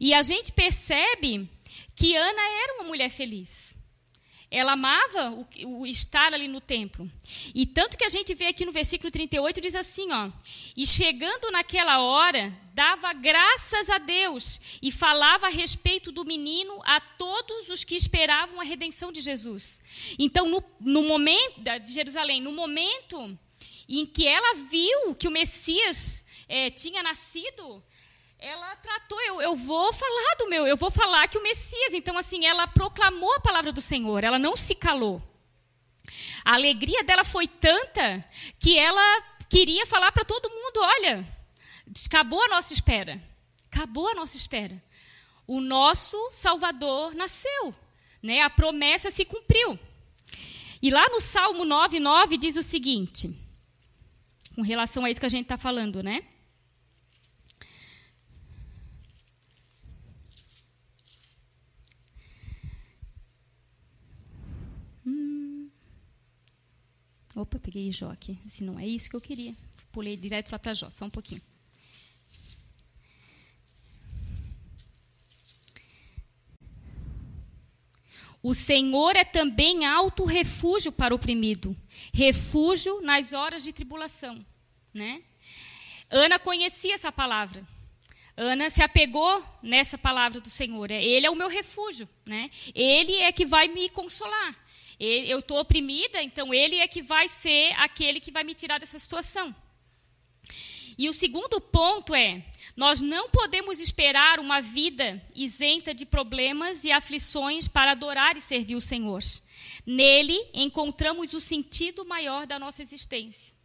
E 0.00 0.14
a 0.14 0.22
gente 0.22 0.52
percebe 0.52 1.48
que 1.94 2.16
Ana 2.16 2.42
era 2.62 2.74
uma 2.74 2.84
mulher 2.84 3.10
feliz. 3.10 3.76
Ela 4.54 4.72
amava 4.72 5.30
o, 5.30 5.80
o, 5.80 5.86
estar 5.86 6.34
ali 6.34 6.46
no 6.46 6.60
templo. 6.60 7.10
E 7.54 7.64
tanto 7.64 7.96
que 7.96 8.04
a 8.04 8.08
gente 8.10 8.34
vê 8.34 8.48
aqui 8.48 8.66
no 8.66 8.70
versículo 8.70 9.10
38, 9.10 9.62
diz 9.62 9.74
assim, 9.74 10.12
ó. 10.12 10.30
E 10.76 10.86
chegando 10.86 11.50
naquela 11.50 12.00
hora, 12.00 12.52
dava 12.74 13.14
graças 13.14 13.88
a 13.88 13.96
Deus 13.96 14.60
e 14.82 14.92
falava 14.92 15.46
a 15.46 15.50
respeito 15.50 16.12
do 16.12 16.22
menino 16.22 16.82
a 16.84 17.00
todos 17.00 17.70
os 17.70 17.82
que 17.82 17.96
esperavam 17.96 18.60
a 18.60 18.64
redenção 18.64 19.10
de 19.10 19.22
Jesus. 19.22 19.80
Então, 20.18 20.46
no, 20.46 20.62
no 20.78 21.02
momento, 21.02 21.62
de 21.82 21.94
Jerusalém, 21.94 22.38
no 22.38 22.52
momento 22.52 23.38
em 23.88 24.04
que 24.04 24.28
ela 24.28 24.54
viu 24.68 25.14
que 25.14 25.28
o 25.28 25.30
Messias 25.30 26.26
é, 26.46 26.68
tinha 26.68 27.02
nascido, 27.02 27.82
ela 28.42 28.74
tratou, 28.74 29.20
eu, 29.20 29.40
eu 29.40 29.54
vou 29.54 29.92
falar 29.92 30.34
do 30.36 30.48
meu, 30.48 30.66
eu 30.66 30.76
vou 30.76 30.90
falar 30.90 31.28
que 31.28 31.38
o 31.38 31.42
Messias. 31.42 31.94
Então, 31.94 32.18
assim, 32.18 32.44
ela 32.44 32.66
proclamou 32.66 33.32
a 33.36 33.40
palavra 33.40 33.70
do 33.70 33.80
Senhor, 33.80 34.24
ela 34.24 34.38
não 34.38 34.56
se 34.56 34.74
calou. 34.74 35.22
A 36.44 36.54
alegria 36.54 37.04
dela 37.04 37.22
foi 37.22 37.46
tanta 37.46 38.24
que 38.58 38.76
ela 38.76 39.22
queria 39.48 39.86
falar 39.86 40.10
para 40.10 40.24
todo 40.24 40.50
mundo: 40.50 40.78
olha, 40.78 41.24
acabou 42.06 42.42
a 42.42 42.48
nossa 42.48 42.74
espera. 42.74 43.22
Acabou 43.70 44.08
a 44.08 44.14
nossa 44.14 44.36
espera. 44.36 44.82
O 45.46 45.60
nosso 45.60 46.16
Salvador 46.32 47.14
nasceu. 47.14 47.72
Né? 48.20 48.40
A 48.40 48.50
promessa 48.50 49.10
se 49.10 49.24
cumpriu. 49.24 49.78
E 50.82 50.90
lá 50.90 51.08
no 51.10 51.20
Salmo 51.20 51.64
9, 51.64 52.00
9 52.00 52.36
diz 52.36 52.56
o 52.56 52.62
seguinte, 52.62 53.32
com 54.56 54.62
relação 54.62 55.04
a 55.04 55.10
isso 55.10 55.20
que 55.20 55.26
a 55.26 55.30
gente 55.30 55.44
está 55.44 55.56
falando, 55.56 56.02
né? 56.02 56.24
Opa, 67.34 67.58
peguei 67.58 67.90
Jó 67.90 68.10
aqui. 68.10 68.38
Se 68.46 68.62
não 68.62 68.78
é 68.78 68.86
isso 68.86 69.08
que 69.08 69.16
eu 69.16 69.20
queria. 69.20 69.54
Pulei 69.90 70.16
direto 70.16 70.52
lá 70.52 70.58
para 70.58 70.74
Jó, 70.74 70.90
só 70.90 71.04
um 71.04 71.10
pouquinho. 71.10 71.40
O 78.42 78.54
Senhor 78.54 79.14
é 79.14 79.24
também 79.24 79.86
alto 79.86 80.24
refúgio 80.24 80.90
para 80.90 81.14
o 81.14 81.16
oprimido, 81.16 81.76
refúgio 82.12 83.00
nas 83.00 83.32
horas 83.32 83.62
de 83.62 83.72
tribulação, 83.72 84.44
né? 84.92 85.22
Ana 86.10 86.40
conhecia 86.40 86.94
essa 86.94 87.12
palavra. 87.12 87.64
Ana 88.36 88.68
se 88.68 88.82
apegou 88.82 89.44
nessa 89.62 89.96
palavra 89.96 90.40
do 90.40 90.50
Senhor. 90.50 90.90
Ele 90.90 91.24
é 91.24 91.30
o 91.30 91.36
meu 91.36 91.48
refúgio, 91.48 92.08
né? 92.26 92.50
Ele 92.74 93.14
é 93.16 93.30
que 93.30 93.46
vai 93.46 93.68
me 93.68 93.88
consolar 93.88 94.56
eu 95.04 95.40
estou 95.40 95.58
oprimida, 95.58 96.22
então 96.22 96.54
ele 96.54 96.76
é 96.76 96.86
que 96.86 97.02
vai 97.02 97.28
ser 97.28 97.72
aquele 97.76 98.20
que 98.20 98.30
vai 98.30 98.44
me 98.44 98.54
tirar 98.54 98.78
dessa 98.78 98.98
situação. 98.98 99.54
E 100.96 101.08
o 101.08 101.12
segundo 101.12 101.60
ponto 101.60 102.14
é: 102.14 102.44
nós 102.76 103.00
não 103.00 103.28
podemos 103.28 103.80
esperar 103.80 104.38
uma 104.38 104.60
vida 104.60 105.20
isenta 105.34 105.92
de 105.92 106.06
problemas 106.06 106.84
e 106.84 106.92
aflições 106.92 107.66
para 107.66 107.92
adorar 107.92 108.36
e 108.36 108.40
servir 108.40 108.76
o 108.76 108.80
Senhor. 108.80 109.22
Nele 109.84 110.38
encontramos 110.54 111.32
o 111.32 111.40
sentido 111.40 112.04
maior 112.04 112.46
da 112.46 112.58
nossa 112.58 112.82
existência. 112.82 113.56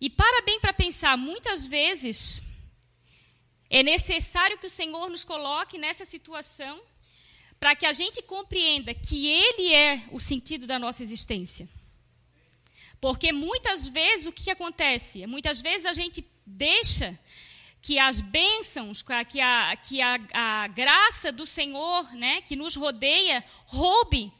E 0.00 0.08
para 0.10 0.42
bem 0.42 0.60
para 0.60 0.72
pensar, 0.72 1.16
muitas 1.16 1.66
vezes 1.66 2.42
é 3.68 3.82
necessário 3.82 4.58
que 4.58 4.66
o 4.66 4.70
Senhor 4.70 5.10
nos 5.10 5.24
coloque 5.24 5.78
nessa 5.78 6.04
situação 6.04 6.80
para 7.58 7.74
que 7.74 7.86
a 7.86 7.92
gente 7.92 8.22
compreenda 8.22 8.92
que 8.94 9.26
Ele 9.26 9.72
é 9.72 10.02
o 10.10 10.20
sentido 10.20 10.66
da 10.66 10.78
nossa 10.78 11.02
existência. 11.02 11.68
Porque 13.00 13.32
muitas 13.32 13.88
vezes 13.88 14.26
o 14.26 14.32
que 14.32 14.50
acontece? 14.50 15.26
Muitas 15.26 15.60
vezes 15.60 15.86
a 15.86 15.92
gente 15.92 16.24
deixa 16.44 17.18
que 17.80 17.98
as 17.98 18.20
bênçãos, 18.20 19.02
que 19.28 19.40
a, 19.40 19.76
que 19.76 20.00
a, 20.00 20.18
a 20.32 20.66
graça 20.68 21.30
do 21.30 21.46
Senhor, 21.46 22.12
né, 22.14 22.40
que 22.42 22.56
nos 22.56 22.74
rodeia, 22.74 23.44
roube 23.66 24.32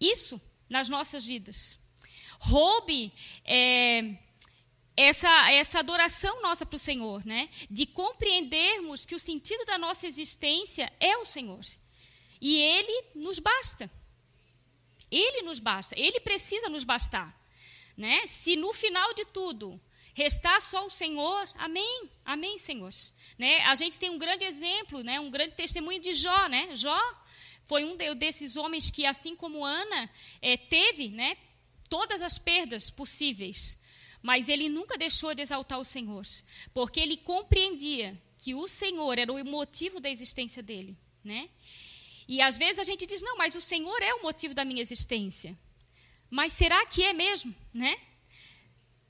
isso 0.00 0.40
nas 0.68 0.88
nossas 0.88 1.24
vidas. 1.24 1.78
Roube 2.38 3.12
é, 3.44 4.14
essa, 4.96 5.52
essa 5.52 5.78
adoração 5.78 6.40
nossa 6.40 6.64
para 6.64 6.76
o 6.76 6.78
Senhor, 6.78 7.24
né, 7.26 7.48
de 7.70 7.84
compreendermos 7.86 9.04
que 9.04 9.14
o 9.14 9.20
sentido 9.20 9.64
da 9.66 9.76
nossa 9.76 10.06
existência 10.06 10.90
é 10.98 11.16
o 11.18 11.24
Senhor. 11.24 11.60
E 12.40 12.56
Ele 12.56 13.04
nos 13.14 13.38
basta. 13.38 13.90
Ele 15.10 15.42
nos 15.42 15.58
basta. 15.58 15.98
Ele 15.98 16.20
precisa 16.20 16.68
nos 16.68 16.84
bastar. 16.84 17.34
Né? 17.96 18.26
Se 18.26 18.56
no 18.56 18.72
final 18.72 19.14
de 19.14 19.24
tudo 19.26 19.80
restar 20.12 20.60
só 20.60 20.84
o 20.84 20.90
Senhor, 20.90 21.48
amém, 21.54 22.10
amém, 22.24 22.58
Senhor. 22.58 22.92
Né? 23.38 23.60
A 23.62 23.74
gente 23.74 23.98
tem 23.98 24.10
um 24.10 24.18
grande 24.18 24.44
exemplo, 24.44 25.02
né? 25.02 25.20
um 25.20 25.30
grande 25.30 25.54
testemunho 25.54 26.00
de 26.00 26.12
Jó. 26.12 26.48
Né? 26.48 26.74
Jó 26.74 26.98
foi 27.64 27.84
um 27.84 27.96
desses 28.14 28.56
homens 28.56 28.90
que, 28.90 29.04
assim 29.04 29.34
como 29.34 29.64
Ana, 29.64 30.10
é, 30.40 30.56
teve 30.56 31.08
né, 31.08 31.36
todas 31.88 32.22
as 32.22 32.38
perdas 32.38 32.90
possíveis. 32.90 33.80
Mas 34.22 34.48
ele 34.48 34.68
nunca 34.68 34.96
deixou 34.96 35.34
de 35.34 35.42
exaltar 35.42 35.78
o 35.78 35.84
Senhor, 35.84 36.24
porque 36.72 36.98
ele 36.98 37.16
compreendia 37.16 38.20
que 38.38 38.54
o 38.54 38.66
Senhor 38.66 39.18
era 39.18 39.32
o 39.32 39.44
motivo 39.44 40.00
da 40.00 40.10
existência 40.10 40.62
dele. 40.62 40.96
Né? 41.24 41.48
E 42.28 42.40
às 42.40 42.58
vezes 42.58 42.78
a 42.78 42.84
gente 42.84 43.06
diz: 43.06 43.22
não, 43.22 43.36
mas 43.36 43.54
o 43.54 43.60
Senhor 43.60 44.02
é 44.02 44.14
o 44.14 44.22
motivo 44.22 44.54
da 44.54 44.64
minha 44.64 44.82
existência. 44.82 45.56
Mas 46.30 46.52
será 46.52 46.84
que 46.86 47.02
é 47.02 47.12
mesmo, 47.12 47.54
né? 47.72 47.96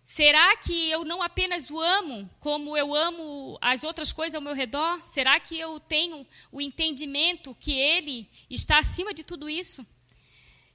Será 0.04 0.56
que 0.58 0.88
eu 0.88 1.04
não 1.04 1.20
apenas 1.20 1.68
o 1.68 1.80
amo 1.80 2.30
como 2.38 2.76
eu 2.76 2.94
amo 2.94 3.58
as 3.60 3.82
outras 3.82 4.12
coisas 4.12 4.36
ao 4.36 4.40
meu 4.40 4.54
redor? 4.54 5.02
Será 5.02 5.40
que 5.40 5.58
eu 5.58 5.80
tenho 5.80 6.24
o 6.52 6.60
entendimento 6.60 7.56
que 7.58 7.72
Ele 7.72 8.30
está 8.48 8.78
acima 8.78 9.12
de 9.12 9.24
tudo 9.24 9.50
isso? 9.50 9.84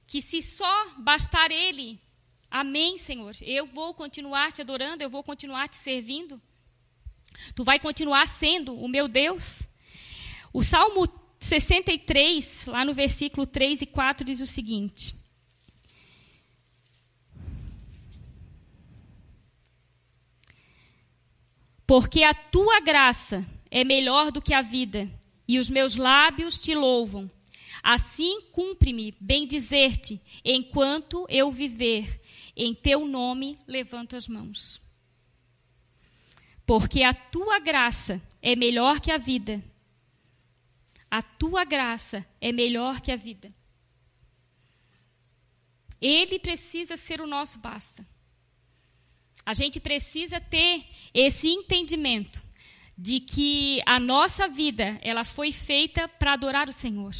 Que 0.06 0.20
se 0.20 0.42
só 0.42 0.90
bastar 0.98 1.50
Ele, 1.50 1.98
amém, 2.50 2.98
Senhor, 2.98 3.34
eu 3.40 3.66
vou 3.66 3.94
continuar 3.94 4.52
te 4.52 4.60
adorando, 4.60 5.02
eu 5.02 5.08
vou 5.08 5.22
continuar 5.22 5.66
te 5.66 5.76
servindo? 5.76 6.40
Tu 7.54 7.64
vai 7.64 7.78
continuar 7.78 8.28
sendo 8.28 8.76
o 8.76 8.86
meu 8.86 9.08
Deus? 9.08 9.62
O 10.52 10.62
Salmo 10.62 11.08
63, 11.42 12.66
lá 12.66 12.84
no 12.84 12.94
versículo 12.94 13.44
3 13.44 13.82
e 13.82 13.86
4, 13.86 14.24
diz 14.24 14.40
o 14.40 14.46
seguinte: 14.46 15.14
Porque 21.84 22.22
a 22.22 22.32
tua 22.32 22.78
graça 22.80 23.44
é 23.70 23.82
melhor 23.82 24.30
do 24.30 24.40
que 24.40 24.54
a 24.54 24.62
vida, 24.62 25.10
e 25.48 25.58
os 25.58 25.68
meus 25.68 25.96
lábios 25.96 26.56
te 26.58 26.74
louvam. 26.74 27.28
Assim 27.82 28.42
cumpre-me 28.52 29.12
bem 29.20 29.44
dizer-te, 29.44 30.22
enquanto 30.44 31.26
eu 31.28 31.50
viver, 31.50 32.22
em 32.56 32.72
teu 32.72 33.06
nome 33.06 33.58
levanto 33.66 34.14
as 34.14 34.28
mãos. 34.28 34.80
Porque 36.64 37.02
a 37.02 37.12
tua 37.12 37.58
graça 37.58 38.22
é 38.40 38.54
melhor 38.54 39.00
que 39.00 39.10
a 39.10 39.18
vida, 39.18 39.62
a 41.12 41.20
tua 41.20 41.62
graça 41.62 42.26
é 42.40 42.50
melhor 42.52 43.02
que 43.02 43.12
a 43.12 43.16
vida. 43.16 43.52
Ele 46.00 46.38
precisa 46.38 46.96
ser 46.96 47.20
o 47.20 47.26
nosso 47.26 47.58
basta. 47.58 48.02
A 49.44 49.52
gente 49.52 49.78
precisa 49.78 50.40
ter 50.40 50.86
esse 51.12 51.48
entendimento 51.48 52.42
de 52.96 53.20
que 53.20 53.82
a 53.84 54.00
nossa 54.00 54.48
vida, 54.48 54.98
ela 55.02 55.22
foi 55.22 55.52
feita 55.52 56.08
para 56.08 56.32
adorar 56.32 56.70
o 56.70 56.72
Senhor. 56.72 57.12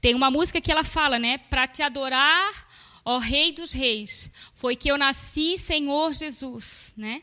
Tem 0.00 0.14
uma 0.14 0.30
música 0.30 0.58
que 0.58 0.72
ela 0.72 0.82
fala, 0.82 1.18
né? 1.18 1.36
Para 1.36 1.68
te 1.68 1.82
adorar, 1.82 2.66
ó 3.04 3.18
Rei 3.18 3.52
dos 3.52 3.74
Reis, 3.74 4.32
foi 4.54 4.74
que 4.74 4.90
eu 4.90 4.96
nasci, 4.96 5.58
Senhor 5.58 6.14
Jesus, 6.14 6.94
né? 6.96 7.20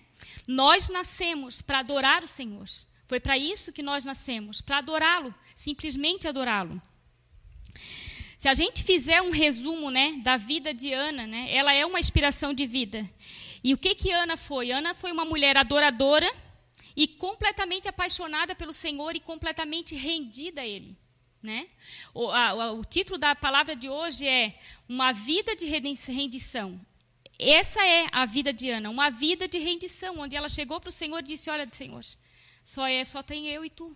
Nós 0.48 0.88
nascemos 0.88 1.63
para 1.63 1.80
adorar 1.80 2.24
o 2.24 2.28
Senhor. 2.28 2.68
Foi 3.08 3.20
para 3.20 3.38
isso 3.38 3.72
que 3.72 3.84
nós 3.84 4.04
nascemos, 4.04 4.62
para 4.62 4.78
adorá-lo, 4.78 5.34
simplesmente 5.56 6.28
adorá-lo. 6.28 6.82
Se 8.39 8.48
a 8.48 8.54
gente 8.54 8.84
fizer 8.84 9.22
um 9.22 9.32
resumo, 9.32 9.89
né, 9.89 10.20
da 10.24 10.38
vida 10.38 10.74
de 10.74 10.94
Ana, 10.94 11.26
né, 11.26 11.48
ela 11.52 11.74
é 11.74 11.86
uma 11.86 12.00
inspiração 12.00 12.54
de 12.54 12.65
vida. 12.65 13.10
E 13.63 13.74
o 13.74 13.78
que 13.78 13.96
que 13.96 14.12
Ana 14.12 14.38
foi? 14.38 14.72
Ana 14.72 14.94
foi 14.94 15.12
uma 15.12 15.26
mulher 15.26 15.58
adoradora 15.58 16.32
e 16.96 17.08
completamente 17.08 17.88
apaixonada 17.88 18.56
pelo 18.56 18.72
Senhor 18.72 19.15
e 19.15 19.20
completamente 19.20 19.96
rendida 19.96 20.62
a 20.62 20.65
Ele. 20.65 20.96
Né? 21.41 21.68
O, 22.13 22.30
a, 22.30 22.72
o 22.74 22.84
título 22.84 23.20
da 23.20 23.36
palavra 23.36 23.76
de 23.76 23.89
hoje 23.89 24.28
é 24.28 24.60
Uma 24.88 25.12
Vida 25.12 25.56
de 25.56 25.65
Rendição. 25.65 26.80
Essa 27.38 27.86
é 27.86 28.08
a 28.12 28.26
vida 28.26 28.54
de 28.54 28.70
Ana, 28.70 28.89
uma 28.89 29.10
vida 29.10 29.48
de 29.48 29.58
rendição, 29.58 30.20
onde 30.20 30.36
ela 30.38 30.48
chegou 30.48 30.80
para 30.80 30.89
o 30.89 30.91
Senhor 30.91 31.20
e 31.20 31.24
disse: 31.24 31.50
Olha, 31.50 31.68
Senhor, 31.70 32.02
só 32.65 32.88
é, 32.88 33.06
só 33.06 33.21
tem 33.21 33.47
eu 33.47 33.63
e 33.63 33.69
tu. 33.69 33.95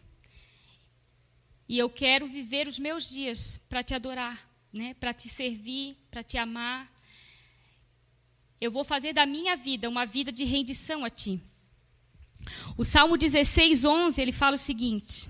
E 1.67 1.75
eu 1.77 1.89
quero 1.89 2.27
viver 2.27 2.67
os 2.67 2.77
meus 2.77 3.09
dias 3.09 3.59
para 3.67 3.81
te 3.83 3.95
adorar, 3.95 4.47
né? 4.71 4.93
para 4.93 5.11
te 5.11 5.27
servir, 5.27 5.97
para 6.11 6.23
te 6.23 6.37
amar. 6.37 6.87
Eu 8.61 8.69
vou 8.71 8.83
fazer 8.83 9.11
da 9.11 9.25
minha 9.25 9.55
vida 9.55 9.89
uma 9.89 10.05
vida 10.05 10.31
de 10.31 10.43
rendição 10.43 11.03
a 11.03 11.09
ti. 11.09 11.41
O 12.77 12.85
Salmo 12.85 13.17
16, 13.17 13.83
11, 13.83 14.21
ele 14.21 14.31
fala 14.31 14.55
o 14.55 14.59
seguinte. 14.59 15.27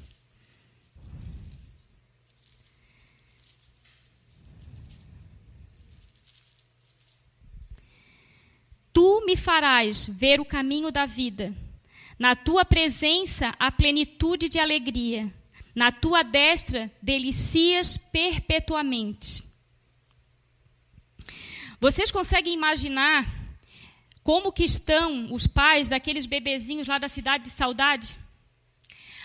Tu 8.92 9.24
me 9.26 9.38
farás 9.38 10.08
ver 10.08 10.42
o 10.42 10.46
caminho 10.46 10.92
da 10.92 11.06
vida. 11.06 11.56
Na 12.20 12.36
tua 12.36 12.66
presença 12.66 13.56
a 13.58 13.72
plenitude 13.72 14.50
de 14.50 14.60
alegria. 14.60 15.34
Na 15.74 15.90
tua 15.90 16.22
destra 16.22 16.92
delicias 17.02 17.96
perpetuamente. 17.96 19.42
Vocês 21.80 22.12
conseguem 22.12 22.54
imaginar 22.54 23.26
como 24.22 24.52
que 24.52 24.66
estão 24.66 25.32
os 25.32 25.48
pais 25.48 25.88
daqueles 25.88 26.26
bebezinhos 26.26 26.88
lá 26.88 26.98
da 26.98 27.08
cidade 27.08 27.46
de 27.46 27.52
Saudade? 27.52 28.18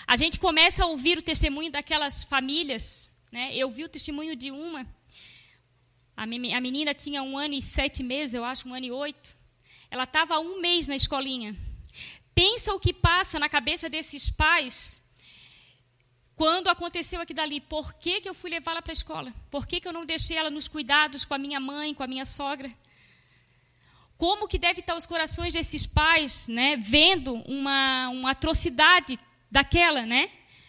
A 0.07 0.17
gente 0.17 0.39
começa 0.39 0.85
a 0.85 0.87
ouvir 0.87 1.19
o 1.19 1.23
testemunho 1.23 1.73
daquelas 1.73 2.23
famílias. 2.23 3.11
Né? 3.33 3.57
Eu 3.57 3.69
vi 3.71 3.83
o 3.83 3.89
testemunho 3.89 4.37
de 4.37 4.53
uma. 4.53 4.87
A 6.17 6.25
menina 6.27 6.95
tinha 6.95 7.25
um 7.25 7.37
ano 7.37 7.55
e 7.55 7.61
sete 7.61 8.05
meses, 8.05 8.35
eu 8.35 8.45
acho, 8.45 8.69
um 8.69 8.75
ano 8.75 8.87
e 8.87 8.93
oito. 8.93 9.37
Ela 9.91 10.05
estava 10.05 10.39
um 10.39 10.61
mês 10.61 10.87
na 10.87 10.95
escolinha. 10.95 11.57
Pensa 12.35 12.75
o 12.75 12.81
que 12.81 12.92
passa 12.92 13.38
na 13.38 13.49
cabeça 13.49 13.88
desses 13.88 14.31
pais 14.31 15.05
quando 16.37 16.68
aconteceu 16.68 17.20
aqui 17.20 17.33
dali, 17.33 17.61
por 17.61 17.94
que, 17.94 18.20
que 18.20 18.29
eu 18.29 18.35
fui 18.35 18.51
levá-la 18.51 18.83
para 18.83 18.90
a 18.90 18.94
escola? 19.01 19.33
Por 19.51 19.66
que, 19.66 19.81
que 19.81 19.87
eu 19.87 19.92
não 19.92 20.05
deixei 20.05 20.37
ela 20.37 20.51
nos 20.51 20.66
cuidados 20.66 21.25
com 21.25 21.33
a 21.33 21.38
minha 21.38 21.61
mãe, 21.61 21.94
com 21.94 22.03
a 22.03 22.09
minha 22.09 22.25
sogra? 22.25 22.73
Como 24.16 24.49
que 24.49 24.59
deve 24.59 24.81
estar 24.81 24.97
os 24.97 25.07
corações 25.07 25.53
desses 25.53 25.87
pais, 25.87 26.49
né, 26.49 26.77
vendo 26.77 27.35
uma, 27.47 28.09
uma 28.09 28.31
atrocidade 28.33 29.18
daquela, 29.51 30.03
né? 30.03 30.29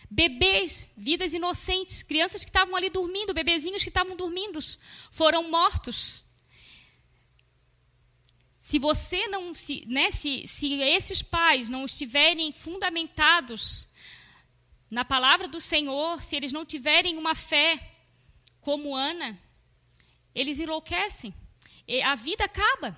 Bebês, 0.10 0.88
vidas 0.96 1.34
inocentes, 1.34 2.04
crianças 2.04 2.44
que 2.44 2.50
estavam 2.50 2.76
ali 2.76 2.92
dormindo, 2.92 3.34
bebezinhos 3.34 3.82
que 3.82 3.90
estavam 3.90 4.16
dormindo, 4.16 4.60
foram 5.10 5.50
mortos. 5.50 6.24
Se 8.66 8.80
você 8.80 9.28
não 9.28 9.54
se, 9.54 9.86
né, 9.86 10.10
se, 10.10 10.48
se 10.48 10.74
esses 10.82 11.22
pais 11.22 11.70
não 11.70 11.86
estiverem 11.86 12.52
fundamentados 12.52 13.88
na 14.90 15.06
palavra 15.06 15.48
do 15.48 15.62
Senhor, 15.62 16.24
se 16.24 16.36
eles 16.36 16.52
não 16.52 16.66
tiverem 16.66 17.16
uma 17.16 17.36
fé 17.36 17.80
como 18.60 18.96
Ana, 18.96 19.40
eles 20.34 20.60
enlouquecem. 20.60 21.32
A 22.06 22.16
vida 22.16 22.46
acaba. 22.46 22.98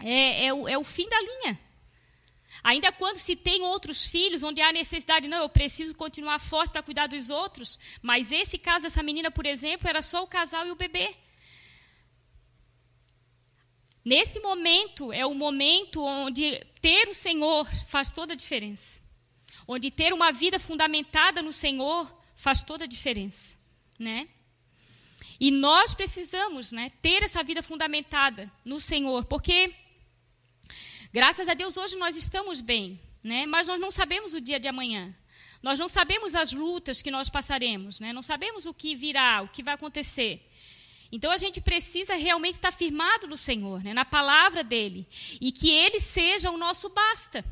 É, 0.00 0.44
é, 0.48 0.52
o, 0.52 0.68
é 0.68 0.76
o 0.76 0.84
fim 0.84 1.08
da 1.08 1.18
linha. 1.18 1.58
Ainda 2.62 2.92
quando 2.92 3.16
se 3.16 3.34
tem 3.34 3.62
outros 3.62 4.04
filhos, 4.04 4.42
onde 4.42 4.60
há 4.60 4.70
necessidade, 4.70 5.28
não, 5.28 5.38
eu 5.38 5.48
preciso 5.48 5.94
continuar 5.94 6.40
forte 6.40 6.72
para 6.72 6.82
cuidar 6.82 7.06
dos 7.06 7.30
outros, 7.30 7.78
mas 8.02 8.30
esse 8.30 8.58
caso, 8.58 8.86
essa 8.86 9.02
menina, 9.02 9.30
por 9.30 9.46
exemplo, 9.46 9.88
era 9.88 10.02
só 10.02 10.22
o 10.22 10.28
casal 10.28 10.66
e 10.66 10.70
o 10.70 10.76
bebê. 10.76 11.16
Nesse 14.08 14.38
momento, 14.40 15.12
é 15.12 15.24
o 15.26 15.34
momento 15.34 16.02
onde 16.02 16.44
ter 16.80 17.08
o 17.08 17.14
Senhor 17.14 17.66
faz 17.86 18.10
toda 18.10 18.32
a 18.32 18.36
diferença 18.36 18.98
onde 19.68 19.90
ter 19.90 20.14
uma 20.14 20.32
vida 20.32 20.58
fundamentada 20.58 21.42
no 21.42 21.52
Senhor 21.52 22.10
faz 22.34 22.62
toda 22.62 22.84
a 22.84 22.88
diferença, 22.88 23.58
né? 23.98 24.26
E 25.38 25.50
nós 25.50 25.92
precisamos, 25.92 26.72
né, 26.72 26.90
ter 27.02 27.22
essa 27.22 27.42
vida 27.44 27.62
fundamentada 27.62 28.50
no 28.64 28.80
Senhor, 28.80 29.26
porque 29.26 29.72
graças 31.12 31.46
a 31.48 31.54
Deus 31.54 31.76
hoje 31.76 31.96
nós 31.96 32.16
estamos 32.16 32.62
bem, 32.62 32.98
né? 33.22 33.44
Mas 33.44 33.68
nós 33.68 33.78
não 33.78 33.90
sabemos 33.90 34.32
o 34.32 34.40
dia 34.40 34.58
de 34.58 34.66
amanhã. 34.66 35.14
Nós 35.62 35.78
não 35.78 35.88
sabemos 35.88 36.34
as 36.34 36.52
lutas 36.52 37.02
que 37.02 37.10
nós 37.10 37.28
passaremos, 37.28 38.00
né? 38.00 38.12
Não 38.12 38.22
sabemos 38.22 38.64
o 38.64 38.72
que 38.72 38.96
virá, 38.96 39.42
o 39.42 39.48
que 39.48 39.62
vai 39.62 39.74
acontecer. 39.74 40.48
Então 41.10 41.30
a 41.30 41.36
gente 41.36 41.60
precisa 41.60 42.14
realmente 42.14 42.54
estar 42.54 42.72
firmado 42.72 43.26
no 43.26 43.36
Senhor, 43.36 43.82
né? 43.82 43.94
na 43.94 44.04
palavra 44.04 44.62
dele, 44.62 45.06
e 45.40 45.50
que 45.50 45.70
ele 45.70 46.00
seja 46.00 46.50
o 46.50 46.58
nosso 46.58 46.88
basta 46.88 47.44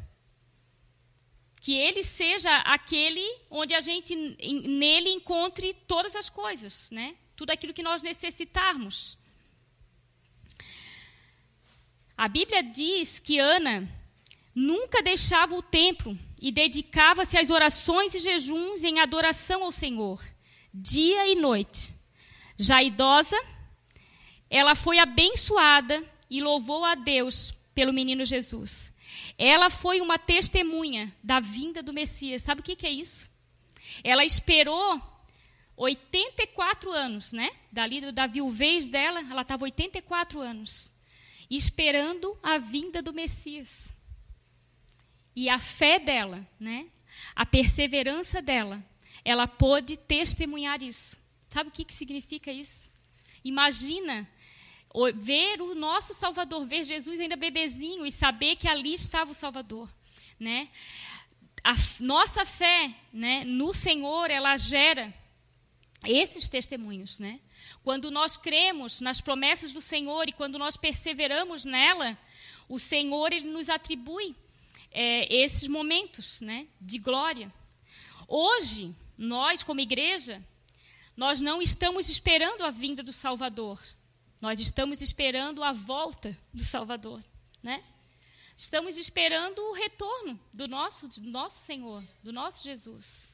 que 1.67 1.75
ele 1.75 2.05
seja 2.05 2.59
aquele 2.59 3.29
onde 3.51 3.75
a 3.75 3.81
gente 3.81 4.15
nele 4.15 5.11
encontre 5.11 5.75
todas 5.75 6.15
as 6.15 6.31
coisas, 6.31 6.89
né? 6.93 7.17
Tudo 7.35 7.51
aquilo 7.51 7.75
que 7.75 7.83
nós 7.83 8.03
necessitarmos. 8.03 9.19
A 12.17 12.29
Bíblia 12.29 12.63
diz 12.63 13.19
que 13.19 13.41
Ana 13.41 13.89
nunca 14.55 15.03
deixava 15.03 15.57
o 15.57 15.63
templo 15.63 16.17
e 16.41 16.53
dedicava-se 16.53 17.37
às 17.37 17.51
orações 17.51 18.15
e 18.15 18.21
jejuns 18.21 18.85
em 18.85 19.01
adoração 19.01 19.65
ao 19.65 19.73
Senhor, 19.73 20.23
dia 20.73 21.27
e 21.27 21.35
noite. 21.35 21.96
Já 22.59 22.83
idosa, 22.83 23.37
ela 24.49 24.75
foi 24.75 24.99
abençoada 24.99 26.03
e 26.31 26.41
louvou 26.41 26.85
a 26.85 26.95
Deus 26.95 27.53
pelo 27.75 27.93
menino 27.93 28.25
Jesus. 28.25 28.93
Ela 29.37 29.69
foi 29.69 30.01
uma 30.01 30.19
testemunha 30.19 31.15
da 31.23 31.41
vinda 31.41 31.83
do 31.83 31.93
Messias. 31.93 32.43
Sabe 32.43 32.61
o 32.61 32.65
que, 32.65 32.77
que 32.77 32.87
é 32.87 32.91
isso? 32.91 33.31
Ela 34.03 34.25
esperou 34.25 35.01
84 35.77 36.91
anos, 36.91 37.33
né? 37.33 37.51
Dali 37.71 38.11
da 38.13 38.27
viuvez 38.27 38.87
dela, 38.87 39.21
ela 39.21 39.43
estava 39.43 39.65
84 39.65 40.41
anos, 40.41 40.95
esperando 41.51 42.37
a 42.43 42.59
vinda 42.59 43.03
do 43.03 43.13
Messias. 43.13 43.95
E 45.35 45.51
a 45.51 45.59
fé 45.59 45.99
dela, 45.99 46.47
né? 46.59 46.87
A 47.35 47.45
perseverança 47.45 48.41
dela, 48.41 48.83
ela 49.25 49.47
pôde 49.47 49.97
testemunhar 49.97 50.83
isso. 50.83 51.21
Sabe 51.57 51.71
o 51.71 51.73
que, 51.73 51.87
que 51.87 51.95
significa 51.95 52.53
isso? 52.53 52.93
Imagina 53.43 54.29
ver 55.15 55.63
o 55.63 55.75
nosso 55.75 56.13
Salvador, 56.13 56.67
ver 56.67 56.85
Jesus 56.85 57.19
ainda 57.19 57.35
bebezinho 57.35 58.05
e 58.05 58.13
saber 58.13 58.57
que 58.57 58.69
ali 58.69 58.93
estava 58.93 59.31
o 59.31 59.35
Salvador, 59.35 59.89
né? 60.39 60.69
A 61.65 61.75
nossa 62.01 62.45
fé, 62.45 62.95
né, 63.11 63.43
no 63.45 63.73
Senhor, 63.73 64.31
ela 64.31 64.55
gera 64.59 65.15
esses 66.05 66.47
testemunhos, 66.47 67.19
né? 67.19 67.41
Quando 67.83 68.11
nós 68.11 68.37
cremos 68.37 69.01
nas 69.01 69.23
promessas 69.23 69.73
do 69.73 69.81
Senhor 69.81 70.29
e 70.29 70.33
quando 70.33 70.59
nós 70.59 70.77
perseveramos 70.77 71.65
nela, 71.65 72.19
o 72.69 72.79
Senhor 72.79 73.33
ele 73.33 73.49
nos 73.49 73.71
atribui 73.71 74.37
é, 74.91 75.35
esses 75.35 75.67
momentos, 75.67 76.43
né, 76.43 76.67
de 76.79 76.99
glória. 76.99 77.51
Hoje, 78.29 78.95
nós 79.17 79.63
como 79.63 79.81
igreja, 79.81 80.45
nós 81.17 81.41
não 81.41 81.63
estamos 81.63 82.11
esperando 82.11 82.63
a 82.63 82.71
vinda 82.71 83.03
do 83.03 83.13
Salvador. 83.13 83.83
Nós 84.41 84.61
estamos 84.61 85.01
esperando 85.01 85.65
a 85.65 85.73
volta 85.73 86.37
do 86.53 86.63
Salvador, 86.63 87.23
né? 87.63 87.83
Estamos 88.57 88.99
esperando 88.99 89.59
o 89.59 89.73
retorno 89.73 90.39
do 90.53 90.69
nosso, 90.69 91.09
do 91.09 91.31
nosso 91.31 91.65
Senhor, 91.65 92.05
do 92.23 92.33
nosso 92.33 92.63
Jesus. 92.63 93.31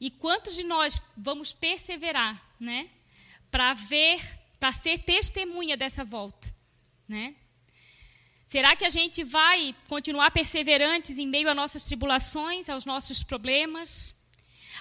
E 0.00 0.10
quantos 0.10 0.54
de 0.54 0.62
nós 0.62 1.02
vamos 1.16 1.52
perseverar, 1.52 2.40
né? 2.58 2.88
Para 3.50 3.74
ver, 3.74 4.20
para 4.58 4.72
ser 4.72 4.98
testemunha 4.98 5.76
dessa 5.76 6.04
volta, 6.04 6.52
né? 7.08 7.34
Será 8.46 8.74
que 8.74 8.84
a 8.84 8.88
gente 8.88 9.22
vai 9.22 9.74
continuar 9.88 10.30
perseverantes 10.30 11.18
em 11.18 11.26
meio 11.26 11.48
às 11.48 11.56
nossas 11.56 11.84
tribulações, 11.84 12.68
aos 12.68 12.84
nossos 12.84 13.22
problemas? 13.22 14.14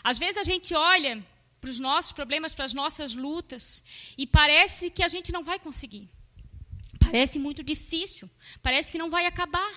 Às 0.03 0.17
vezes 0.17 0.37
a 0.37 0.43
gente 0.43 0.73
olha 0.73 1.23
para 1.59 1.69
os 1.69 1.79
nossos 1.79 2.11
problemas, 2.11 2.55
para 2.55 2.65
as 2.65 2.73
nossas 2.73 3.13
lutas, 3.13 3.83
e 4.17 4.25
parece 4.25 4.89
que 4.89 5.03
a 5.03 5.07
gente 5.07 5.31
não 5.31 5.43
vai 5.43 5.59
conseguir. 5.59 6.09
Parece 6.99 7.39
muito 7.39 7.63
difícil, 7.63 8.29
parece 8.61 8.91
que 8.91 8.97
não 8.97 9.09
vai 9.09 9.25
acabar, 9.25 9.71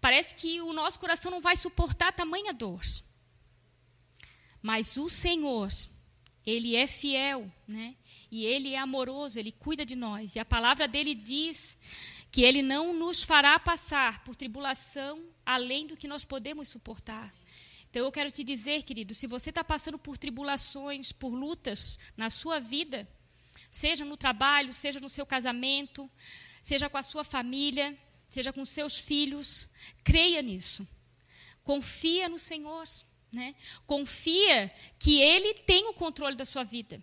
parece 0.00 0.34
que 0.34 0.60
o 0.60 0.72
nosso 0.72 0.98
coração 0.98 1.30
não 1.30 1.40
vai 1.40 1.56
suportar 1.56 2.12
tamanha 2.12 2.52
dor. 2.52 2.82
Mas 4.60 4.96
o 4.96 5.08
Senhor, 5.08 5.70
ele 6.44 6.76
é 6.76 6.86
fiel, 6.86 7.50
né? 7.66 7.94
E 8.30 8.44
ele 8.44 8.74
é 8.74 8.78
amoroso, 8.78 9.38
ele 9.38 9.52
cuida 9.52 9.86
de 9.86 9.96
nós. 9.96 10.36
E 10.36 10.38
a 10.38 10.44
palavra 10.44 10.86
dele 10.88 11.14
diz 11.14 11.78
que 12.30 12.42
ele 12.42 12.62
não 12.62 12.92
nos 12.92 13.22
fará 13.22 13.58
passar 13.58 14.22
por 14.24 14.36
tribulação 14.36 15.22
além 15.46 15.86
do 15.86 15.96
que 15.96 16.08
nós 16.08 16.24
podemos 16.24 16.68
suportar. 16.68 17.32
Então 17.90 18.04
eu 18.04 18.12
quero 18.12 18.30
te 18.30 18.44
dizer, 18.44 18.82
querido, 18.82 19.14
se 19.14 19.26
você 19.26 19.50
está 19.50 19.64
passando 19.64 19.98
por 19.98 20.18
tribulações, 20.18 21.10
por 21.10 21.30
lutas 21.30 21.98
na 22.16 22.28
sua 22.28 22.58
vida, 22.58 23.08
seja 23.70 24.04
no 24.04 24.16
trabalho, 24.16 24.72
seja 24.72 25.00
no 25.00 25.08
seu 25.08 25.24
casamento, 25.24 26.10
seja 26.62 26.88
com 26.88 26.98
a 26.98 27.02
sua 27.02 27.24
família, 27.24 27.96
seja 28.28 28.52
com 28.52 28.64
seus 28.64 28.98
filhos, 28.98 29.68
creia 30.04 30.42
nisso. 30.42 30.86
Confia 31.64 32.28
no 32.28 32.38
Senhor, 32.38 32.84
né? 33.32 33.54
Confia 33.86 34.70
que 34.98 35.20
Ele 35.20 35.54
tem 35.54 35.86
o 35.86 35.94
controle 35.94 36.36
da 36.36 36.44
sua 36.44 36.64
vida. 36.64 37.02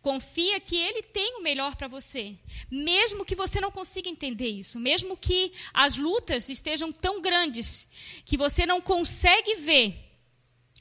Confia 0.00 0.58
que 0.60 0.76
Ele 0.76 1.02
tem 1.02 1.36
o 1.36 1.42
melhor 1.42 1.76
para 1.76 1.88
você, 1.88 2.38
mesmo 2.70 3.24
que 3.24 3.34
você 3.34 3.60
não 3.60 3.70
consiga 3.70 4.08
entender 4.08 4.48
isso, 4.48 4.80
mesmo 4.80 5.16
que 5.16 5.52
as 5.74 5.98
lutas 5.98 6.48
estejam 6.48 6.90
tão 6.90 7.20
grandes 7.20 7.88
que 8.24 8.36
você 8.36 8.64
não 8.64 8.80
consegue 8.80 9.56
ver 9.56 10.03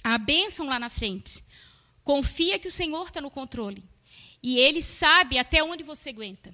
a 0.04 0.18
bênção 0.18 0.66
lá 0.66 0.78
na 0.80 0.90
frente. 0.90 1.44
Confia 2.04 2.60
que 2.60 2.68
o 2.68 2.72
Senhor 2.72 3.06
está 3.06 3.22
no 3.22 3.32
controle 3.32 3.84
e 4.42 4.60
Ele 4.60 4.82
sabe 4.82 5.38
até 5.38 5.64
onde 5.64 5.84
você 5.84 6.10
aguenta. 6.10 6.54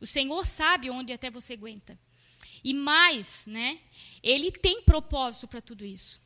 O 0.00 0.06
Senhor 0.06 0.44
sabe 0.44 0.90
onde 0.90 1.12
até 1.12 1.30
você 1.30 1.54
aguenta. 1.54 1.98
E 2.62 2.74
mais, 2.74 3.46
né? 3.46 3.80
Ele 4.22 4.50
tem 4.50 4.82
propósito 4.82 5.46
para 5.46 5.60
tudo 5.60 5.84
isso. 5.84 6.20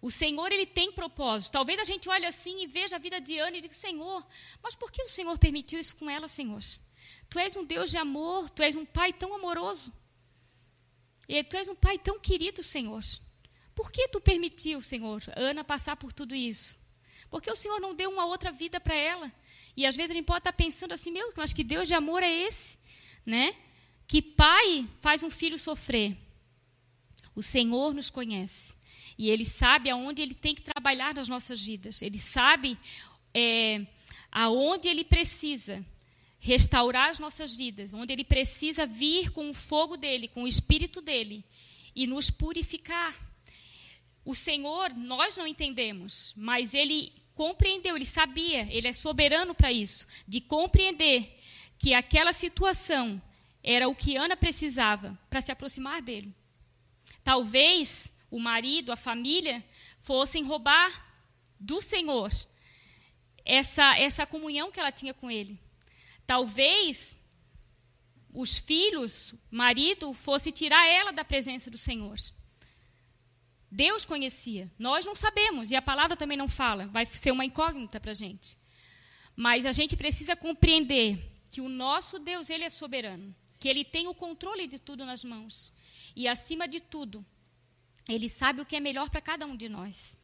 O 0.00 0.10
Senhor, 0.10 0.52
ele 0.52 0.66
tem 0.66 0.92
propósito. 0.92 1.52
Talvez 1.52 1.80
a 1.80 1.84
gente 1.84 2.08
olhe 2.08 2.26
assim 2.26 2.62
e 2.62 2.66
veja 2.66 2.96
a 2.96 2.98
vida 2.98 3.20
de 3.20 3.38
Ana 3.38 3.56
e 3.56 3.60
diga, 3.60 3.74
Senhor, 3.74 4.24
mas 4.62 4.74
por 4.74 4.92
que 4.92 5.02
o 5.02 5.08
Senhor 5.08 5.36
permitiu 5.38 5.80
isso 5.80 5.96
com 5.96 6.08
ela, 6.08 6.28
Senhor? 6.28 6.60
Tu 7.28 7.38
és 7.38 7.56
um 7.56 7.64
Deus 7.64 7.90
de 7.90 7.98
amor, 7.98 8.48
tu 8.50 8.62
és 8.62 8.76
um 8.76 8.84
Pai 8.84 9.12
tão 9.12 9.34
amoroso. 9.34 9.92
E 11.28 11.42
tu 11.42 11.56
és 11.56 11.68
um 11.68 11.74
Pai 11.74 11.98
tão 11.98 12.20
querido, 12.20 12.62
Senhor. 12.62 13.02
Por 13.76 13.92
que 13.92 14.08
tu 14.08 14.22
permitiu, 14.22 14.80
Senhor, 14.80 15.22
Ana 15.36 15.62
passar 15.62 15.96
por 15.96 16.10
tudo 16.10 16.34
isso? 16.34 16.78
Porque 17.30 17.50
o 17.50 17.54
Senhor 17.54 17.78
não 17.78 17.94
deu 17.94 18.10
uma 18.10 18.24
outra 18.24 18.50
vida 18.50 18.80
para 18.80 18.94
ela. 18.96 19.30
E 19.76 19.84
às 19.84 19.94
vezes 19.94 20.12
a 20.12 20.14
gente 20.14 20.24
pode 20.24 20.38
estar 20.38 20.52
pensando 20.54 20.94
assim, 20.94 21.12
meu, 21.12 21.30
mas 21.36 21.52
que 21.52 21.62
Deus 21.62 21.86
de 21.86 21.92
amor 21.94 22.22
é 22.22 22.32
esse? 22.32 22.78
Né? 23.24 23.54
Que 24.08 24.22
pai 24.22 24.88
faz 25.02 25.22
um 25.22 25.28
filho 25.28 25.58
sofrer? 25.58 26.16
O 27.34 27.42
Senhor 27.42 27.92
nos 27.92 28.08
conhece. 28.08 28.76
E 29.18 29.28
Ele 29.28 29.44
sabe 29.44 29.90
aonde 29.90 30.22
Ele 30.22 30.34
tem 30.34 30.54
que 30.54 30.62
trabalhar 30.62 31.12
nas 31.12 31.28
nossas 31.28 31.62
vidas. 31.62 32.00
Ele 32.00 32.18
sabe 32.18 32.78
é, 33.34 33.86
aonde 34.32 34.88
Ele 34.88 35.04
precisa 35.04 35.84
restaurar 36.38 37.10
as 37.10 37.18
nossas 37.18 37.54
vidas, 37.54 37.92
onde 37.92 38.10
Ele 38.10 38.24
precisa 38.24 38.86
vir 38.86 39.30
com 39.32 39.50
o 39.50 39.54
fogo 39.54 39.98
dele, 39.98 40.28
com 40.28 40.44
o 40.44 40.48
Espírito 40.48 41.02
dele 41.02 41.44
e 41.94 42.06
nos 42.06 42.30
purificar. 42.30 43.14
O 44.26 44.34
Senhor, 44.34 44.92
nós 44.92 45.36
não 45.36 45.46
entendemos, 45.46 46.34
mas 46.36 46.74
Ele 46.74 47.12
compreendeu, 47.32 47.94
Ele 47.94 48.04
sabia, 48.04 48.66
Ele 48.72 48.88
é 48.88 48.92
soberano 48.92 49.54
para 49.54 49.70
isso, 49.70 50.04
de 50.26 50.40
compreender 50.40 51.38
que 51.78 51.94
aquela 51.94 52.32
situação 52.32 53.22
era 53.62 53.88
o 53.88 53.94
que 53.94 54.16
Ana 54.16 54.36
precisava 54.36 55.16
para 55.30 55.40
se 55.40 55.52
aproximar 55.52 56.02
dele. 56.02 56.34
Talvez 57.22 58.12
o 58.28 58.40
marido, 58.40 58.90
a 58.90 58.96
família, 58.96 59.64
fossem 60.00 60.42
roubar 60.42 61.06
do 61.60 61.80
Senhor 61.80 62.32
essa, 63.44 63.96
essa 63.96 64.26
comunhão 64.26 64.72
que 64.72 64.80
ela 64.80 64.90
tinha 64.90 65.14
com 65.14 65.30
ele. 65.30 65.56
Talvez 66.26 67.16
os 68.34 68.58
filhos, 68.58 69.32
marido, 69.52 70.12
fosse 70.12 70.50
tirar 70.50 70.84
ela 70.88 71.12
da 71.12 71.24
presença 71.24 71.70
do 71.70 71.78
Senhor. 71.78 72.16
Deus 73.76 74.06
conhecia, 74.06 74.72
nós 74.78 75.04
não 75.04 75.14
sabemos, 75.14 75.70
e 75.70 75.76
a 75.76 75.82
palavra 75.82 76.16
também 76.16 76.38
não 76.38 76.48
fala, 76.48 76.86
vai 76.86 77.04
ser 77.04 77.30
uma 77.30 77.44
incógnita 77.44 78.00
para 78.00 78.12
a 78.12 78.14
gente. 78.14 78.56
Mas 79.36 79.66
a 79.66 79.72
gente 79.72 79.94
precisa 79.94 80.34
compreender 80.34 81.18
que 81.50 81.60
o 81.60 81.68
nosso 81.68 82.18
Deus, 82.18 82.48
ele 82.48 82.64
é 82.64 82.70
soberano, 82.70 83.36
que 83.60 83.68
ele 83.68 83.84
tem 83.84 84.08
o 84.08 84.14
controle 84.14 84.66
de 84.66 84.78
tudo 84.78 85.04
nas 85.04 85.22
mãos. 85.22 85.74
E 86.16 86.26
acima 86.26 86.66
de 86.66 86.80
tudo, 86.80 87.22
ele 88.08 88.30
sabe 88.30 88.62
o 88.62 88.64
que 88.64 88.76
é 88.76 88.80
melhor 88.80 89.10
para 89.10 89.20
cada 89.20 89.44
um 89.44 89.54
de 89.54 89.68
nós. 89.68 90.16